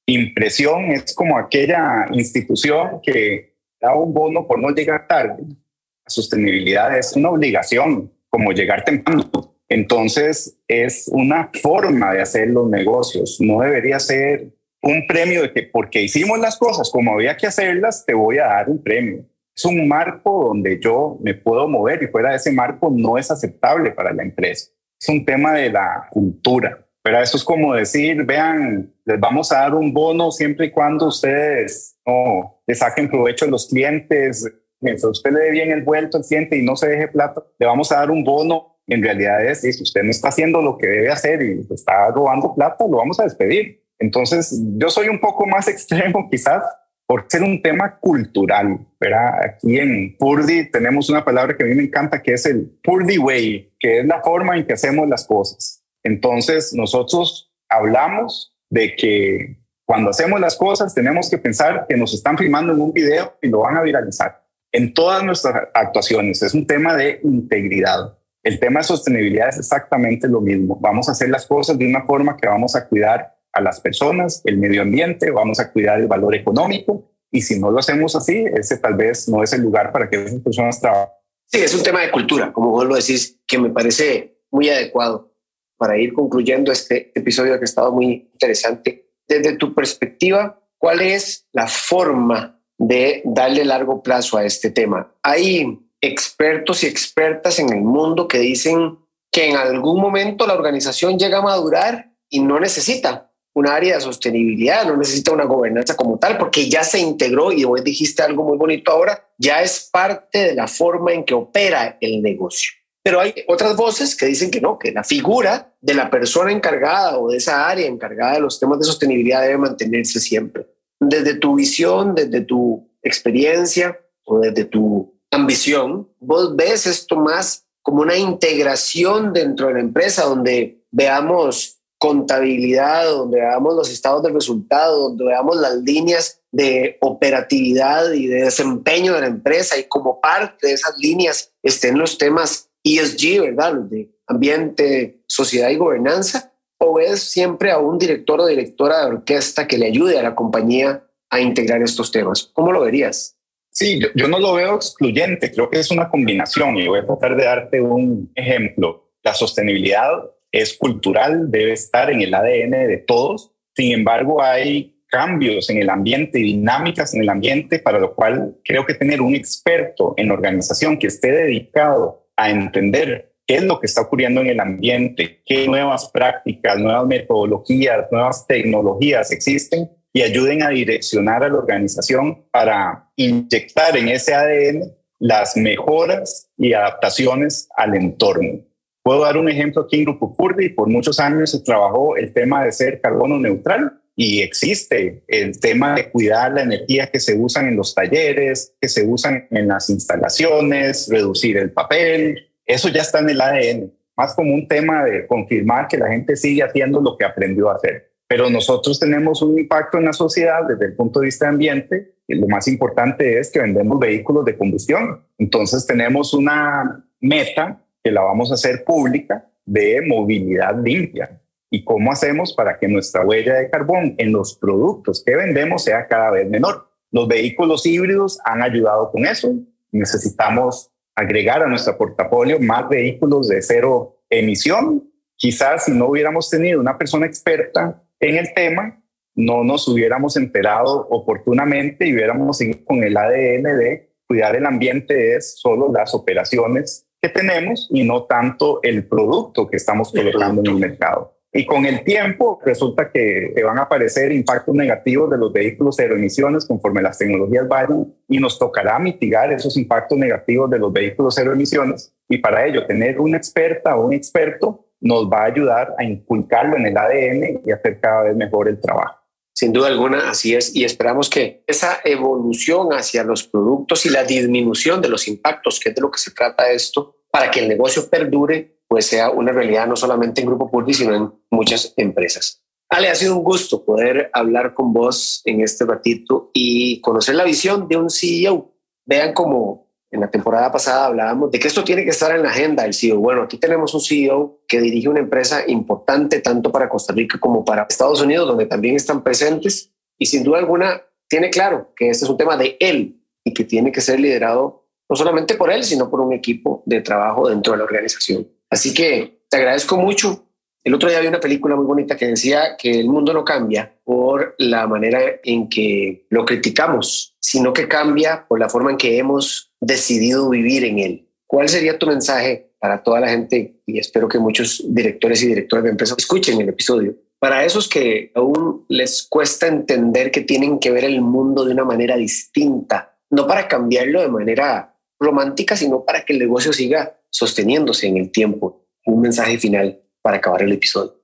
impresión 0.07 0.91
es 0.91 1.15
como 1.15 1.39
aquella 1.39 2.07
institución 2.13 3.01
que 3.03 3.55
da 3.81 3.95
un 3.95 4.13
bono 4.13 4.47
por 4.47 4.59
no 4.59 4.71
llegar 4.71 5.07
tarde. 5.07 5.43
La 5.43 6.11
sostenibilidad 6.11 6.97
es 6.97 7.15
una 7.15 7.31
obligación, 7.31 8.13
como 8.29 8.53
llegar 8.53 8.85
temprano. 8.85 9.55
Entonces 9.69 10.59
es 10.67 11.09
una 11.13 11.51
forma 11.63 12.15
de 12.15 12.23
hacer 12.23 12.49
los 12.49 12.69
negocios. 12.69 13.39
No 13.41 13.61
debería 13.61 13.99
ser 14.01 14.49
un 14.83 15.07
premio 15.07 15.43
de 15.43 15.53
que 15.53 15.63
porque 15.65 16.03
hicimos 16.03 16.39
las 16.39 16.57
cosas 16.57 16.91
como 16.91 17.13
había 17.13 17.37
que 17.37 17.47
hacerlas, 17.47 18.05
te 18.07 18.15
voy 18.15 18.39
a 18.39 18.47
dar 18.47 18.71
un 18.71 18.83
premio. 18.83 19.25
Es 19.59 19.65
un 19.65 19.88
marco 19.88 20.45
donde 20.50 20.79
yo 20.81 21.19
me 21.21 21.35
puedo 21.35 21.67
mover 21.67 22.00
y 22.00 22.07
fuera 22.07 22.31
de 22.31 22.37
ese 22.37 22.53
marco 22.53 22.93
no 22.95 23.19
es 23.19 23.29
aceptable 23.29 23.91
para 23.91 24.12
la 24.12 24.23
empresa. 24.23 24.71
Es 25.00 25.09
un 25.09 25.25
tema 25.25 25.53
de 25.53 25.69
la 25.69 26.07
cultura. 26.12 26.87
Pero 27.03 27.21
eso 27.21 27.37
es 27.37 27.43
como 27.43 27.75
decir, 27.75 28.23
vean, 28.25 28.95
les 29.05 29.19
vamos 29.19 29.50
a 29.50 29.62
dar 29.62 29.75
un 29.75 29.93
bono 29.93 30.31
siempre 30.31 30.67
y 30.67 30.71
cuando 30.71 31.09
ustedes 31.09 31.99
no 32.07 32.62
le 32.69 32.75
saquen 32.77 33.11
provecho 33.11 33.47
a 33.47 33.49
los 33.49 33.67
clientes. 33.67 34.49
Mientras 34.81 35.11
usted 35.11 35.33
le 35.33 35.41
dé 35.41 35.50
bien 35.50 35.73
el 35.73 35.83
vuelto 35.83 36.19
al 36.19 36.23
cliente 36.23 36.57
y 36.57 36.62
no 36.62 36.77
se 36.77 36.91
deje 36.91 37.09
plata, 37.09 37.43
le 37.59 37.67
vamos 37.67 37.91
a 37.91 37.97
dar 37.97 38.12
un 38.12 38.23
bono. 38.23 38.79
En 38.87 39.03
realidad 39.03 39.45
es, 39.45 39.62
si 39.62 39.83
usted 39.83 40.05
no 40.05 40.11
está 40.12 40.29
haciendo 40.29 40.62
lo 40.62 40.79
que 40.79 40.87
debe 40.87 41.11
hacer 41.11 41.43
y 41.43 41.67
está 41.69 42.12
robando 42.12 42.55
plata, 42.55 42.85
lo 42.88 42.99
vamos 42.99 43.19
a 43.19 43.25
despedir. 43.25 43.83
Entonces, 43.99 44.57
yo 44.77 44.88
soy 44.88 45.09
un 45.09 45.19
poco 45.19 45.47
más 45.47 45.67
extremo 45.69 46.29
quizás 46.31 46.62
por 47.09 47.25
ser 47.27 47.43
un 47.43 47.62
tema 47.62 47.99
cultural. 47.99 48.87
¿verdad? 49.00 49.41
Aquí 49.43 49.79
en 49.79 50.15
Purdy 50.19 50.71
tenemos 50.71 51.09
una 51.09 51.25
palabra 51.25 51.57
que 51.57 51.65
a 51.65 51.67
mí 51.67 51.75
me 51.75 51.85
encanta, 51.85 52.23
que 52.23 52.35
es 52.35 52.45
el 52.45 52.79
Purdy 52.83 53.17
Way, 53.17 53.77
que 53.81 54.00
es 54.00 54.07
la 54.07 54.21
forma 54.23 54.57
en 54.57 54.67
que 54.67 54.75
hacemos 54.75 55.09
las 55.09 55.27
cosas. 55.27 55.83
Entonces, 56.05 56.75
nosotros 56.75 57.50
hablamos 57.69 58.55
de 58.69 58.95
que 58.95 59.59
cuando 59.87 60.11
hacemos 60.11 60.38
las 60.38 60.55
cosas 60.55 60.95
tenemos 60.95 61.31
que 61.31 61.38
pensar 61.38 61.87
que 61.88 61.97
nos 61.97 62.12
están 62.12 62.37
filmando 62.37 62.75
en 62.75 62.81
un 62.83 62.93
video 62.93 63.38
y 63.41 63.49
lo 63.49 63.61
van 63.61 63.79
a 63.79 63.83
viralizar. 63.83 64.45
En 64.71 64.93
todas 64.93 65.25
nuestras 65.25 65.69
actuaciones 65.73 66.43
es 66.43 66.53
un 66.53 66.67
tema 66.67 66.95
de 66.95 67.21
integridad. 67.25 68.19
El 68.43 68.61
tema 68.61 68.81
de 68.81 68.85
sostenibilidad 68.85 69.49
es 69.49 69.59
exactamente 69.59 70.28
lo 70.28 70.43
mismo. 70.43 70.76
Vamos 70.78 71.09
a 71.09 71.13
hacer 71.13 71.30
las 71.30 71.47
cosas 71.47 71.78
de 71.78 71.87
una 71.87 72.04
forma 72.04 72.37
que 72.37 72.47
vamos 72.47 72.76
a 72.76 72.87
cuidar 72.87 73.38
a 73.58 73.60
las 73.60 73.80
personas, 73.80 74.40
el 74.44 74.56
medio 74.58 74.82
ambiente, 74.82 75.30
vamos 75.30 75.60
a 75.60 75.71
cuidar 75.73 76.00
el 76.00 76.06
valor 76.06 76.34
económico 76.34 77.10
y 77.30 77.42
si 77.42 77.58
no 77.58 77.71
lo 77.71 77.78
hacemos 77.78 78.16
así, 78.16 78.44
ese 78.54 78.78
tal 78.78 78.94
vez 78.94 79.28
no 79.28 79.42
es 79.42 79.52
el 79.52 79.62
lugar 79.62 79.92
para 79.92 80.08
que 80.08 80.25
esas 80.25 80.40
personas 80.40 80.80
trabajen. 80.80 81.14
Sí, 81.47 81.58
es 81.58 81.75
un 81.75 81.82
tema 81.82 82.00
de 82.00 82.10
cultura, 82.10 82.52
como 82.52 82.71
vos 82.71 82.86
lo 82.86 82.94
decís, 82.94 83.40
que 83.47 83.58
me 83.58 83.71
parece 83.71 84.38
muy 84.50 84.68
adecuado 84.68 85.34
para 85.76 85.97
ir 85.99 86.12
concluyendo 86.12 86.73
este 86.73 87.12
episodio 87.14 87.54
que 87.54 87.60
ha 87.60 87.64
estado 87.64 87.92
muy 87.92 88.30
interesante. 88.32 89.10
Desde 89.26 89.56
tu 89.56 89.75
perspectiva, 89.75 90.60
¿cuál 90.78 91.00
es 91.00 91.47
la 91.52 91.66
forma 91.66 92.60
de 92.78 93.23
darle 93.25 93.64
largo 93.64 94.02
plazo 94.02 94.36
a 94.36 94.44
este 94.44 94.71
tema? 94.71 95.14
Hay 95.23 95.78
expertos 96.00 96.84
y 96.84 96.86
expertas 96.86 97.58
en 97.58 97.73
el 97.73 97.80
mundo 97.80 98.28
que 98.28 98.38
dicen 98.38 98.99
que 99.30 99.49
en 99.49 99.56
algún 99.56 100.00
momento 100.00 100.47
la 100.47 100.54
organización 100.54 101.18
llega 101.18 101.38
a 101.38 101.42
madurar 101.42 102.12
y 102.30 102.40
no 102.40 102.58
necesita 102.60 103.27
un 103.58 103.68
área 103.68 103.97
de 103.97 104.00
sostenibilidad, 104.00 104.86
no 104.86 104.97
necesita 104.97 105.32
una 105.32 105.44
gobernanza 105.44 105.97
como 105.97 106.18
tal, 106.18 106.38
porque 106.38 106.68
ya 106.68 106.84
se 106.84 106.99
integró 106.99 107.52
y 107.52 107.64
vos 107.64 107.82
dijiste 107.82 108.23
algo 108.23 108.44
muy 108.44 108.56
bonito 108.56 108.90
ahora, 108.90 109.28
ya 109.36 109.62
es 109.62 109.88
parte 109.92 110.38
de 110.38 110.54
la 110.54 110.68
forma 110.68 111.12
en 111.12 111.25
que 111.25 111.34
opera 111.34 111.97
el 112.00 112.23
negocio. 112.23 112.73
Pero 113.02 113.21
hay 113.21 113.34
otras 113.47 113.76
voces 113.76 114.16
que 114.16 114.26
dicen 114.26 114.50
que 114.50 114.60
no, 114.60 114.78
que 114.78 114.92
la 114.92 115.04
figura 115.04 115.75
de 115.80 115.94
la 115.94 116.10
persona 116.10 116.52
encargada 116.52 117.18
o 117.18 117.30
de 117.30 117.38
esa 117.38 117.68
área 117.68 117.86
encargada 117.86 118.34
de 118.34 118.40
los 118.40 118.60
temas 118.60 118.78
de 118.80 118.84
sostenibilidad 118.84 119.42
debe 119.42 119.58
mantenerse 119.58 120.21
siempre. 120.21 120.66
Desde 121.00 121.34
tu 121.34 121.54
visión, 121.54 122.14
desde 122.14 122.40
tu 122.42 122.88
experiencia 123.02 123.99
o 124.25 124.40
desde 124.40 124.64
tu 124.64 125.14
ambición, 125.30 126.08
vos 126.21 126.54
ves 126.54 126.86
esto 126.86 127.16
más 127.16 127.64
como 127.82 128.02
una 128.02 128.16
integración 128.16 129.32
dentro 129.32 129.68
de 129.68 129.75
la 129.75 129.80
empresa 129.80 130.25
donde 130.25 130.82
veamos 130.90 131.77
contabilidad, 131.99 133.06
donde 133.06 133.41
veamos 133.41 133.75
los 133.75 133.91
estados 133.91 134.23
del 134.23 134.34
resultado, 134.34 135.08
donde 135.08 135.25
veamos 135.25 135.56
las 135.56 135.76
líneas 135.78 136.41
de 136.52 136.97
operatividad 137.00 138.13
y 138.13 138.28
de 138.28 138.45
desempeño 138.45 139.15
de 139.15 139.23
la 139.23 139.26
empresa 139.26 139.76
y 139.76 139.84
como 139.84 140.21
parte 140.21 140.69
de 140.69 140.73
esas 140.75 140.97
líneas 140.99 141.52
estén 141.63 141.99
los 141.99 142.17
temas 142.17 142.71
ESG, 142.84 143.41
¿verdad? 143.43 143.75
de 143.75 144.11
ambiente, 144.26 145.23
sociedad 145.26 145.71
y 145.71 145.76
gobernanza, 145.76 146.52
o 146.78 147.00
es 147.00 147.21
siempre 147.21 147.73
a 147.73 147.78
un 147.78 147.99
director 147.99 148.41
o 148.41 148.47
directora 148.47 149.00
de 149.00 149.06
orquesta 149.06 149.67
que 149.67 149.78
le 149.78 149.87
ayude 149.87 150.19
a 150.19 150.23
la 150.23 150.34
compañía 150.34 151.04
a 151.30 151.41
integrar 151.41 151.82
estos 151.82 152.13
temas. 152.13 152.50
¿Cómo 152.54 152.73
lo 152.73 152.82
verías? 152.82 153.37
Sí, 153.71 154.00
yo, 154.00 154.08
yo 154.15 154.28
no 154.28 154.39
lo 154.39 154.54
veo 154.54 154.76
excluyente, 154.76 155.52
creo 155.52 155.69
que 155.69 155.80
es 155.80 155.91
una 155.91 156.08
combinación 156.08 156.76
y 156.76 156.87
voy 156.87 157.00
a 157.00 157.06
tratar 157.06 157.37
de 157.37 157.45
darte 157.45 157.80
un 157.80 158.30
ejemplo. 158.34 159.11
La 159.23 159.34
sostenibilidad 159.34 160.23
es 160.52 160.76
cultural, 160.76 161.50
debe 161.50 161.73
estar 161.73 162.11
en 162.11 162.23
el 162.23 162.34
ADN 162.34 162.71
de 162.71 163.04
todos. 163.06 163.52
Sin 163.75 163.93
embargo, 163.93 164.43
hay 164.43 164.99
cambios 165.08 165.71
en 165.71 165.78
el 165.78 165.91
ambiente, 165.91 166.39
dinámicas 166.39 167.15
en 167.15 167.23
el 167.23 167.28
ambiente, 167.28 167.78
para 167.78 167.99
lo 167.99 168.15
cual 168.15 168.56
creo 168.65 168.84
que 168.84 168.95
tener 168.95 169.21
un 169.21 169.34
experto 169.34 170.15
en 170.17 170.30
organización 170.30 170.99
que 170.99 171.06
esté 171.06 171.32
dedicado 171.32 172.28
a 172.37 172.50
entender 172.50 173.32
qué 173.47 173.56
es 173.56 173.63
lo 173.65 173.80
que 173.80 173.87
está 173.87 174.02
ocurriendo 174.02 174.43
en 174.43 174.49
el 174.49 174.61
ambiente, 174.61 175.43
qué 175.47 175.67
nuevas 175.67 176.11
prácticas, 176.11 176.78
nuevas 176.78 177.06
metodologías, 177.06 178.06
nuevas 178.13 178.47
tecnologías 178.47 179.32
existen 179.32 179.91
y 180.13 180.23
ayuden 180.23 180.63
a 180.63 180.69
direccionar 180.69 181.43
a 181.43 181.49
la 181.49 181.56
organización 181.56 182.47
para 182.50 183.11
inyectar 183.17 183.97
en 183.97 184.08
ese 184.08 184.34
ADN 184.34 184.93
las 185.19 185.56
mejoras 185.56 186.50
y 186.56 186.75
adaptaciones 186.75 187.69
al 187.76 187.95
entorno. 187.95 188.61
Puedo 189.08 189.23
dar 189.23 189.38
un 189.38 189.49
ejemplo 189.49 189.80
aquí 189.80 189.97
en 189.97 190.04
Grupo 190.04 190.36
Purdi. 190.36 190.68
Por 190.68 190.86
muchos 190.86 191.18
años 191.18 191.52
se 191.52 191.60
trabajó 191.60 192.18
el 192.18 192.30
tema 192.34 192.62
de 192.62 192.73
ser 192.73 193.00
carbono 193.00 193.38
neutral 193.38 194.02
y 194.14 194.42
existe 194.42 195.23
el 195.26 195.58
tema 195.58 195.94
de 195.94 196.10
cuidar 196.10 196.52
la 196.52 196.60
energía 196.60 197.06
que 197.06 197.18
se 197.18 197.34
usan 197.34 197.68
en 197.68 197.76
los 197.76 197.94
talleres, 197.94 198.75
que 198.78 198.86
se 198.86 199.06
usan 199.06 199.49
en 199.50 199.68
las 199.68 199.88
instalaciones, 199.88 201.08
reducir 201.10 201.56
el 201.56 201.71
papel. 201.71 202.50
Eso 202.66 202.90
ya 202.90 203.00
está 203.00 203.21
en 203.21 203.30
el 203.30 203.40
ADN, 203.40 203.90
más 204.14 204.34
como 204.34 204.52
un 204.52 204.68
tema 204.68 205.02
de 205.04 205.26
confirmar 205.26 205.88
que 205.88 205.97
la 205.97 206.08
gente 206.08 206.36
sigue 206.36 206.62
haciendo 206.62 207.00
lo 207.00 207.16
que 207.16 207.25
aprendió 207.25 207.71
a 207.71 207.76
hacer. 207.76 208.12
Pero 208.26 208.50
nosotros 208.50 209.00
tenemos 209.00 209.40
un 209.40 209.58
impacto 209.58 209.97
en 209.97 210.04
la 210.04 210.12
sociedad 210.12 210.68
desde 210.68 210.84
el 210.84 210.92
punto 210.92 211.21
de 211.21 211.25
vista 211.28 211.47
de 211.47 211.52
ambiente 211.52 212.12
y 212.26 212.34
lo 212.34 212.47
más 212.47 212.68
importante 212.68 213.38
es 213.38 213.50
que 213.50 213.60
vendemos 213.60 213.99
vehículos 213.99 214.44
de 214.44 214.58
combustión. 214.58 215.25
Entonces 215.38 215.86
tenemos 215.86 216.34
una 216.34 217.06
meta 217.21 217.82
que 218.08 218.12
la 218.12 218.23
vamos 218.23 218.50
a 218.50 218.54
hacer 218.54 218.84
pública 218.84 219.47
de 219.66 220.00
movilidad 220.00 220.75
limpia. 220.82 221.38
¿Y 221.71 221.84
cómo 221.84 222.10
hacemos 222.10 222.54
para 222.54 222.78
que 222.78 222.88
nuestra 222.88 223.23
huella 223.23 223.56
de 223.56 223.68
carbón 223.68 224.14
en 224.16 224.32
los 224.32 224.56
productos 224.56 225.23
que 225.23 225.36
vendemos 225.36 225.84
sea 225.84 226.06
cada 226.06 226.30
vez 226.30 226.49
menor? 226.49 226.88
Los 227.10 227.28
vehículos 227.28 227.84
híbridos 227.84 228.40
han 228.47 228.62
ayudado 228.62 229.10
con 229.10 229.26
eso. 229.26 229.52
Necesitamos 229.92 230.90
agregar 231.14 231.62
a 231.62 231.66
nuestro 231.66 231.99
portafolio 231.99 232.58
más 232.58 232.88
vehículos 232.88 233.49
de 233.49 233.60
cero 233.60 234.23
emisión. 234.30 235.04
Quizás 235.36 235.84
si 235.84 235.92
no 235.92 236.06
hubiéramos 236.06 236.49
tenido 236.49 236.80
una 236.80 236.97
persona 236.97 237.26
experta 237.26 238.02
en 238.21 238.36
el 238.36 238.54
tema, 238.54 239.02
no 239.34 239.64
nos 239.64 239.86
hubiéramos 239.86 240.38
enterado 240.38 241.06
oportunamente 241.10 242.06
y 242.06 242.14
hubiéramos 242.14 242.56
seguido 242.56 242.86
con 242.86 243.04
el 243.04 243.18
ADN 243.18 243.64
de 243.64 244.10
cuidar 244.26 244.56
el 244.56 244.64
ambiente 244.64 245.36
es 245.36 245.58
solo 245.58 245.92
las 245.92 246.14
operaciones 246.14 247.07
que 247.21 247.28
tenemos 247.28 247.89
y 247.93 248.04
no 248.04 248.25
tanto 248.25 248.81
el 248.83 249.07
producto 249.07 249.67
que 249.67 249.76
estamos 249.76 250.13
colocando 250.13 250.61
en 250.61 250.67
el 250.69 250.76
mercado. 250.76 251.35
Y 251.52 251.65
con 251.65 251.87
el 251.87 252.04
tiempo 252.04 252.61
resulta 252.65 253.11
que 253.11 253.54
van 253.65 253.78
a 253.78 253.83
aparecer 253.83 254.31
impactos 254.33 254.75
negativos 254.75 255.31
de 255.31 255.39
los 255.39 255.52
vehículos 255.52 255.97
cero 255.97 256.15
emisiones 256.15 256.67
conforme 256.67 257.00
las 257.00 257.17
tecnologías 257.17 257.67
vayan 257.67 258.15
y 258.28 258.39
nos 258.39 258.59
tocará 258.59 258.99
mitigar 258.99 259.50
esos 259.52 259.76
impactos 259.78 260.19
negativos 260.19 260.69
de 260.69 260.78
los 260.78 260.93
vehículos 260.93 261.35
cero 261.35 261.52
emisiones. 261.52 262.15
Y 262.28 262.39
para 262.39 262.67
ello, 262.67 262.87
tener 262.87 263.19
una 263.19 263.39
experta 263.39 263.97
o 263.97 264.07
un 264.07 264.13
experto 264.13 264.87
nos 265.00 265.28
va 265.31 265.43
a 265.43 265.47
ayudar 265.47 265.95
a 265.97 266.04
inculcarlo 266.04 266.76
en 266.76 266.87
el 266.87 266.97
ADN 266.97 267.63
y 267.65 267.73
hacer 267.73 267.99
cada 267.99 268.25
vez 268.25 268.37
mejor 268.37 268.69
el 268.69 268.81
trabajo. 268.81 269.18
Sin 269.58 269.73
duda 269.73 269.88
alguna, 269.88 270.30
así 270.30 270.54
es. 270.54 270.73
Y 270.76 270.84
esperamos 270.84 271.28
que 271.28 271.64
esa 271.66 271.99
evolución 272.04 272.90
hacia 272.92 273.25
los 273.25 273.42
productos 273.42 274.06
y 274.06 274.08
la 274.08 274.23
disminución 274.23 275.02
de 275.02 275.08
los 275.08 275.26
impactos, 275.26 275.80
que 275.80 275.88
es 275.88 275.97
de 275.97 276.00
lo 276.00 276.12
que 276.12 276.21
se 276.21 276.30
trata 276.30 276.71
esto, 276.71 277.16
para 277.28 277.50
que 277.50 277.58
el 277.58 277.68
negocio 277.68 278.08
perdure, 278.08 278.78
pues 278.86 279.06
sea 279.06 279.30
una 279.30 279.50
realidad 279.50 279.88
no 279.88 279.97
solamente 279.97 280.40
en 280.40 280.47
Grupo 280.47 280.71
Purdi, 280.71 280.94
sino 280.94 281.12
en 281.12 281.32
muchas 281.50 281.92
empresas. 281.97 282.62
Ale, 282.88 283.08
ha 283.08 283.16
sido 283.16 283.36
un 283.36 283.42
gusto 283.42 283.84
poder 283.84 284.30
hablar 284.32 284.75
con 284.75 284.92
vos 284.92 285.42
en 285.44 285.60
este 285.60 285.84
ratito 285.84 286.52
y 286.54 287.00
conocer 287.00 287.34
la 287.34 287.42
visión 287.42 287.88
de 287.88 287.97
un 287.97 288.10
CEO. 288.10 288.76
Vean 289.06 289.34
cómo 289.34 289.88
en 290.10 290.21
la 290.21 290.30
temporada 290.30 290.73
pasada 290.73 291.06
hablábamos 291.06 291.50
de 291.50 291.58
que 291.58 291.68
esto 291.68 291.84
tiene 291.84 292.04
que 292.04 292.10
estar 292.10 292.34
en 292.34 292.42
la 292.42 292.50
agenda 292.50 292.82
del 292.82 292.94
CEO. 292.94 293.18
Bueno, 293.18 293.42
aquí 293.42 293.58
tenemos 293.58 293.92
un 293.94 294.00
CEO 294.00 294.60
que 294.66 294.80
dirige 294.80 295.08
una 295.08 295.21
empresa 295.21 295.64
importante 295.66 296.40
tanto 296.40 296.73
para 296.73 296.88
Costa 296.88 297.12
Rica 297.12 297.38
como 297.38 297.64
para 297.64 297.86
Estados 297.88 298.23
Unidos, 298.23 298.49
donde 298.49 298.66
también 298.66 298.97
están 298.97 299.23
presentes 299.23 299.92
y 300.18 300.26
sin 300.26 300.44
duda 300.44 300.58
alguna 300.58 301.02
tiene 301.28 301.50
claro 301.50 301.92
que 301.94 302.08
este 302.08 302.25
es 302.25 302.30
un 302.30 302.38
tema 302.38 302.56
de 302.56 302.76
él 302.80 303.21
y 303.44 303.52
que 303.52 303.64
tiene 303.64 303.92
que 303.92 304.00
ser 304.00 304.18
liderado 304.18 304.86
no 305.08 305.16
solamente 305.16 305.54
por 305.54 305.71
él, 305.71 305.84
sino 305.84 306.10
por 306.10 306.21
un 306.21 306.32
equipo 306.32 306.82
de 306.86 307.00
trabajo 307.00 307.49
dentro 307.49 307.73
de 307.73 307.78
la 307.78 307.84
organización. 307.84 308.47
Así 308.71 308.92
que 308.92 309.42
te 309.49 309.56
agradezco 309.56 309.97
mucho. 309.97 310.44
El 310.89 310.95
otro 310.95 311.11
día 311.11 311.21
vi 311.21 311.27
una 311.27 311.39
película 311.39 311.77
muy 311.77 311.85
bonita 311.85 312.17
que 312.17 312.29
decía 312.29 312.75
que 312.79 312.99
el 312.99 313.11
mundo 313.11 313.35
no 313.35 313.45
cambia 313.45 313.95
por 314.05 314.55
la 314.57 314.87
manera 314.87 315.21
en 315.45 315.69
que 315.69 316.25
lo 316.31 316.47
criticamos, 316.47 317.35
sino 317.39 317.75
que 317.75 317.87
cambia 317.87 318.47
por 318.49 318.59
la 318.59 318.71
forma 318.71 318.93
en 318.93 318.97
que 318.97 319.19
hemos 319.19 319.71
decidido 319.83 320.49
vivir 320.49 320.85
en 320.85 320.99
él. 320.99 321.29
¿Cuál 321.47 321.69
sería 321.69 321.99
tu 321.99 322.07
mensaje 322.07 322.71
para 322.79 323.03
toda 323.03 323.21
la 323.21 323.29
gente? 323.29 323.83
Y 323.85 323.99
espero 323.99 324.31
que 324.31 324.39
muchos 324.39 324.83
directores 324.89 325.43
y 325.43 325.49
directores 325.49 325.85
de 325.85 325.91
empresas 325.91 326.17
escuchen 326.17 326.59
el 326.59 326.71
episodio. 326.71 327.17
Para 327.39 327.67
esos 327.67 327.87
que 327.87 328.33
aún 328.35 328.87
les 328.89 329.25
cuesta 329.25 329.67
entender 329.67 330.31
que 330.31 330.41
tienen 330.41 330.79
que 330.79 330.91
ver 330.91 331.05
el 331.05 331.21
mundo 331.21 331.67
de 331.67 331.73
una 331.73 331.85
manera 331.85 332.17
distinta, 332.17 333.15
no 333.29 333.47
para 333.47 333.69
cambiarlo 333.69 334.23
de 334.23 334.29
manera 334.29 334.97
romántica, 335.21 335.77
sino 335.77 336.07
para 336.07 336.25
que 336.25 336.33
el 336.33 336.39
negocio 336.39 336.73
siga 336.73 337.21
sosteniéndose 337.29 338.07
en 338.07 338.17
el 338.17 338.31
tiempo. 338.31 338.87
Un 339.05 339.21
mensaje 339.21 339.59
final 339.59 340.01
para 340.23 340.39
acabar 340.39 340.63
el 340.63 340.73
episodio. 340.73 341.15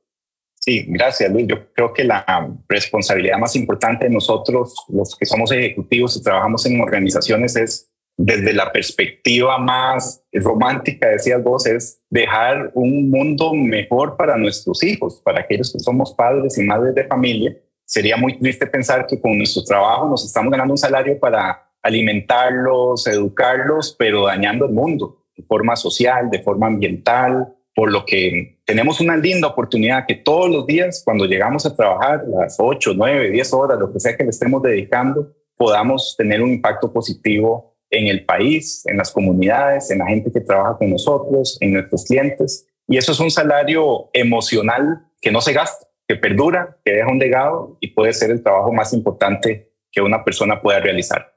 Sí, 0.65 0.87
gracias 0.89 1.31
Luis. 1.31 1.47
Yo 1.47 1.73
creo 1.75 1.93
que 1.93 2.05
la 2.05 2.25
responsabilidad 2.69 3.37
más 3.37 3.55
importante 3.55 4.07
de 4.07 4.11
nosotros, 4.11 4.75
los 4.89 5.15
que 5.15 5.27
somos 5.27 5.53
ejecutivos 5.53 6.17
y 6.17 6.23
trabajamos 6.23 6.65
en 6.65 6.81
organizaciones, 6.81 7.55
es 7.57 7.91
desde 8.17 8.53
la 8.53 8.73
perspectiva 8.73 9.59
más 9.59 10.25
romántica, 10.33 11.09
decías 11.09 11.43
vos, 11.43 11.67
es 11.67 12.01
dejar 12.09 12.71
un 12.75 13.11
mundo 13.11 13.53
mejor 13.53 14.17
para 14.17 14.37
nuestros 14.37 14.83
hijos, 14.85 15.21
para 15.25 15.41
aquellos 15.41 15.73
que 15.73 15.81
somos 15.81 16.15
padres 16.15 16.57
y 16.57 16.63
madres 16.63 16.95
de 16.95 17.05
familia. 17.05 17.57
Sería 17.85 18.17
muy 18.17 18.39
triste 18.39 18.67
pensar 18.67 19.07
que 19.07 19.21
con 19.21 19.37
nuestro 19.37 19.65
trabajo 19.65 20.09
nos 20.09 20.25
estamos 20.25 20.51
ganando 20.51 20.73
un 20.73 20.79
salario 20.79 21.19
para 21.19 21.71
alimentarlos, 21.83 23.07
educarlos, 23.07 23.95
pero 23.99 24.25
dañando 24.25 24.65
el 24.65 24.73
mundo 24.73 25.27
de 25.37 25.43
forma 25.43 25.77
social, 25.77 26.31
de 26.31 26.43
forma 26.43 26.69
ambiental, 26.69 27.55
por 27.75 27.93
lo 27.93 28.07
que 28.07 28.54
tenemos 28.65 29.01
una 29.01 29.17
linda 29.17 29.49
oportunidad 29.49 30.07
que 30.07 30.15
todos 30.15 30.51
los 30.51 30.67
días, 30.67 31.03
cuando 31.05 31.27
llegamos 31.27 31.67
a 31.67 31.75
trabajar, 31.75 32.25
las 32.27 32.57
8, 32.59 32.93
9, 32.97 33.31
10 33.31 33.53
horas, 33.53 33.79
lo 33.79 33.93
que 33.93 34.01
sea 34.01 34.17
que 34.17 34.25
le 34.25 34.31
estemos 34.31 34.63
dedicando, 34.63 35.33
podamos 35.57 36.15
tener 36.17 36.43
un 36.43 36.51
impacto 36.51 36.93
positivo 36.93 37.77
en 37.91 38.09
el 38.09 38.25
país, 38.25 38.83
en 38.87 38.97
las 38.97 39.13
comunidades, 39.13 39.91
en 39.91 39.99
la 39.99 40.07
gente 40.07 40.33
que 40.33 40.41
trabaja 40.41 40.79
con 40.79 40.91
nosotros, 40.91 41.59
en 41.61 41.75
nuestros 41.75 42.05
clientes. 42.05 42.67
Y 42.89 42.97
eso 42.97 43.13
es 43.13 43.21
un 43.21 43.31
salario 43.31 44.11
emocional 44.13 45.07
que 45.21 45.31
no 45.31 45.41
se 45.41 45.53
gasta, 45.53 45.87
que 46.09 46.17
perdura, 46.17 46.79
que 46.85 46.93
deja 46.93 47.09
un 47.09 47.19
legado 47.19 47.77
y 47.81 47.89
puede 47.89 48.13
ser 48.13 48.31
el 48.31 48.43
trabajo 48.43 48.73
más 48.73 48.93
importante 48.93 49.71
que 49.93 50.01
una 50.01 50.25
persona 50.25 50.61
pueda 50.61 50.81
realizar 50.81 51.35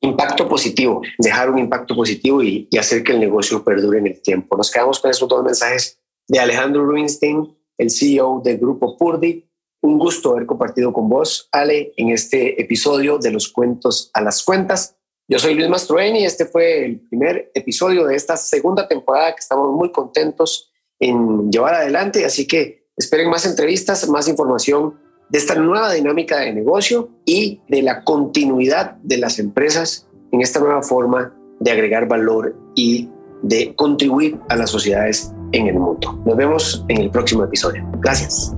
impacto 0.00 0.48
positivo, 0.48 1.02
dejar 1.18 1.50
un 1.50 1.58
impacto 1.58 1.94
positivo 1.94 2.42
y, 2.42 2.68
hacer 2.78 3.02
que 3.02 3.12
el 3.12 3.20
negocio 3.20 3.64
perdure 3.64 3.98
en 3.98 4.06
el 4.06 4.22
tiempo. 4.22 4.56
Nos 4.56 4.70
quedamos 4.70 5.00
con 5.00 5.10
esos 5.10 5.28
dos 5.28 5.42
mensajes 5.42 6.00
de 6.28 6.38
Alejandro 6.38 6.84
Rubinstein, 6.84 7.56
el 7.78 7.90
CEO 7.90 8.40
del 8.44 8.58
grupo 8.58 8.96
Purdi. 8.96 9.44
Un 9.80 9.98
gusto 9.98 10.32
haber 10.32 10.46
compartido 10.46 10.92
con 10.92 11.08
vos, 11.08 11.48
Ale, 11.52 11.92
en 11.96 12.10
este 12.10 12.60
episodio 12.60 13.18
de 13.18 13.30
los 13.30 13.48
cuentos 13.48 14.10
a 14.12 14.20
las 14.20 14.44
cuentas. 14.44 14.96
Yo 15.28 15.38
soy 15.38 15.54
Luis 15.54 15.68
Mastroeni 15.68 16.20
y 16.20 16.24
este 16.24 16.46
fue 16.46 16.84
el 16.84 17.00
primer 17.00 17.50
episodio 17.54 18.06
de 18.06 18.16
esta 18.16 18.36
segunda 18.36 18.88
temporada 18.88 19.34
que 19.34 19.40
estamos 19.40 19.72
muy 19.72 19.92
contentos 19.92 20.72
en 20.98 21.50
llevar 21.50 21.74
adelante. 21.74 22.24
Así 22.24 22.46
que 22.46 22.88
esperen 22.96 23.30
más 23.30 23.46
entrevistas, 23.46 24.08
más 24.08 24.26
información 24.26 24.98
de 25.28 25.38
esta 25.38 25.54
nueva 25.54 25.92
dinámica 25.92 26.40
de 26.40 26.52
negocio 26.52 27.10
y 27.24 27.60
de 27.68 27.82
la 27.82 28.02
continuidad 28.02 28.96
de 29.02 29.18
las 29.18 29.38
empresas 29.38 30.08
en 30.32 30.40
esta 30.40 30.60
nueva 30.60 30.82
forma 30.82 31.34
de 31.60 31.70
agregar 31.70 32.08
valor 32.08 32.56
y 32.74 33.08
de 33.42 33.74
contribuir 33.76 34.38
a 34.48 34.56
las 34.56 34.70
sociedades 34.70 35.32
en 35.52 35.66
el 35.68 35.78
mundo. 35.78 36.18
Nos 36.24 36.36
vemos 36.36 36.84
en 36.88 36.98
el 36.98 37.10
próximo 37.10 37.44
episodio. 37.44 37.84
Gracias. 38.00 38.54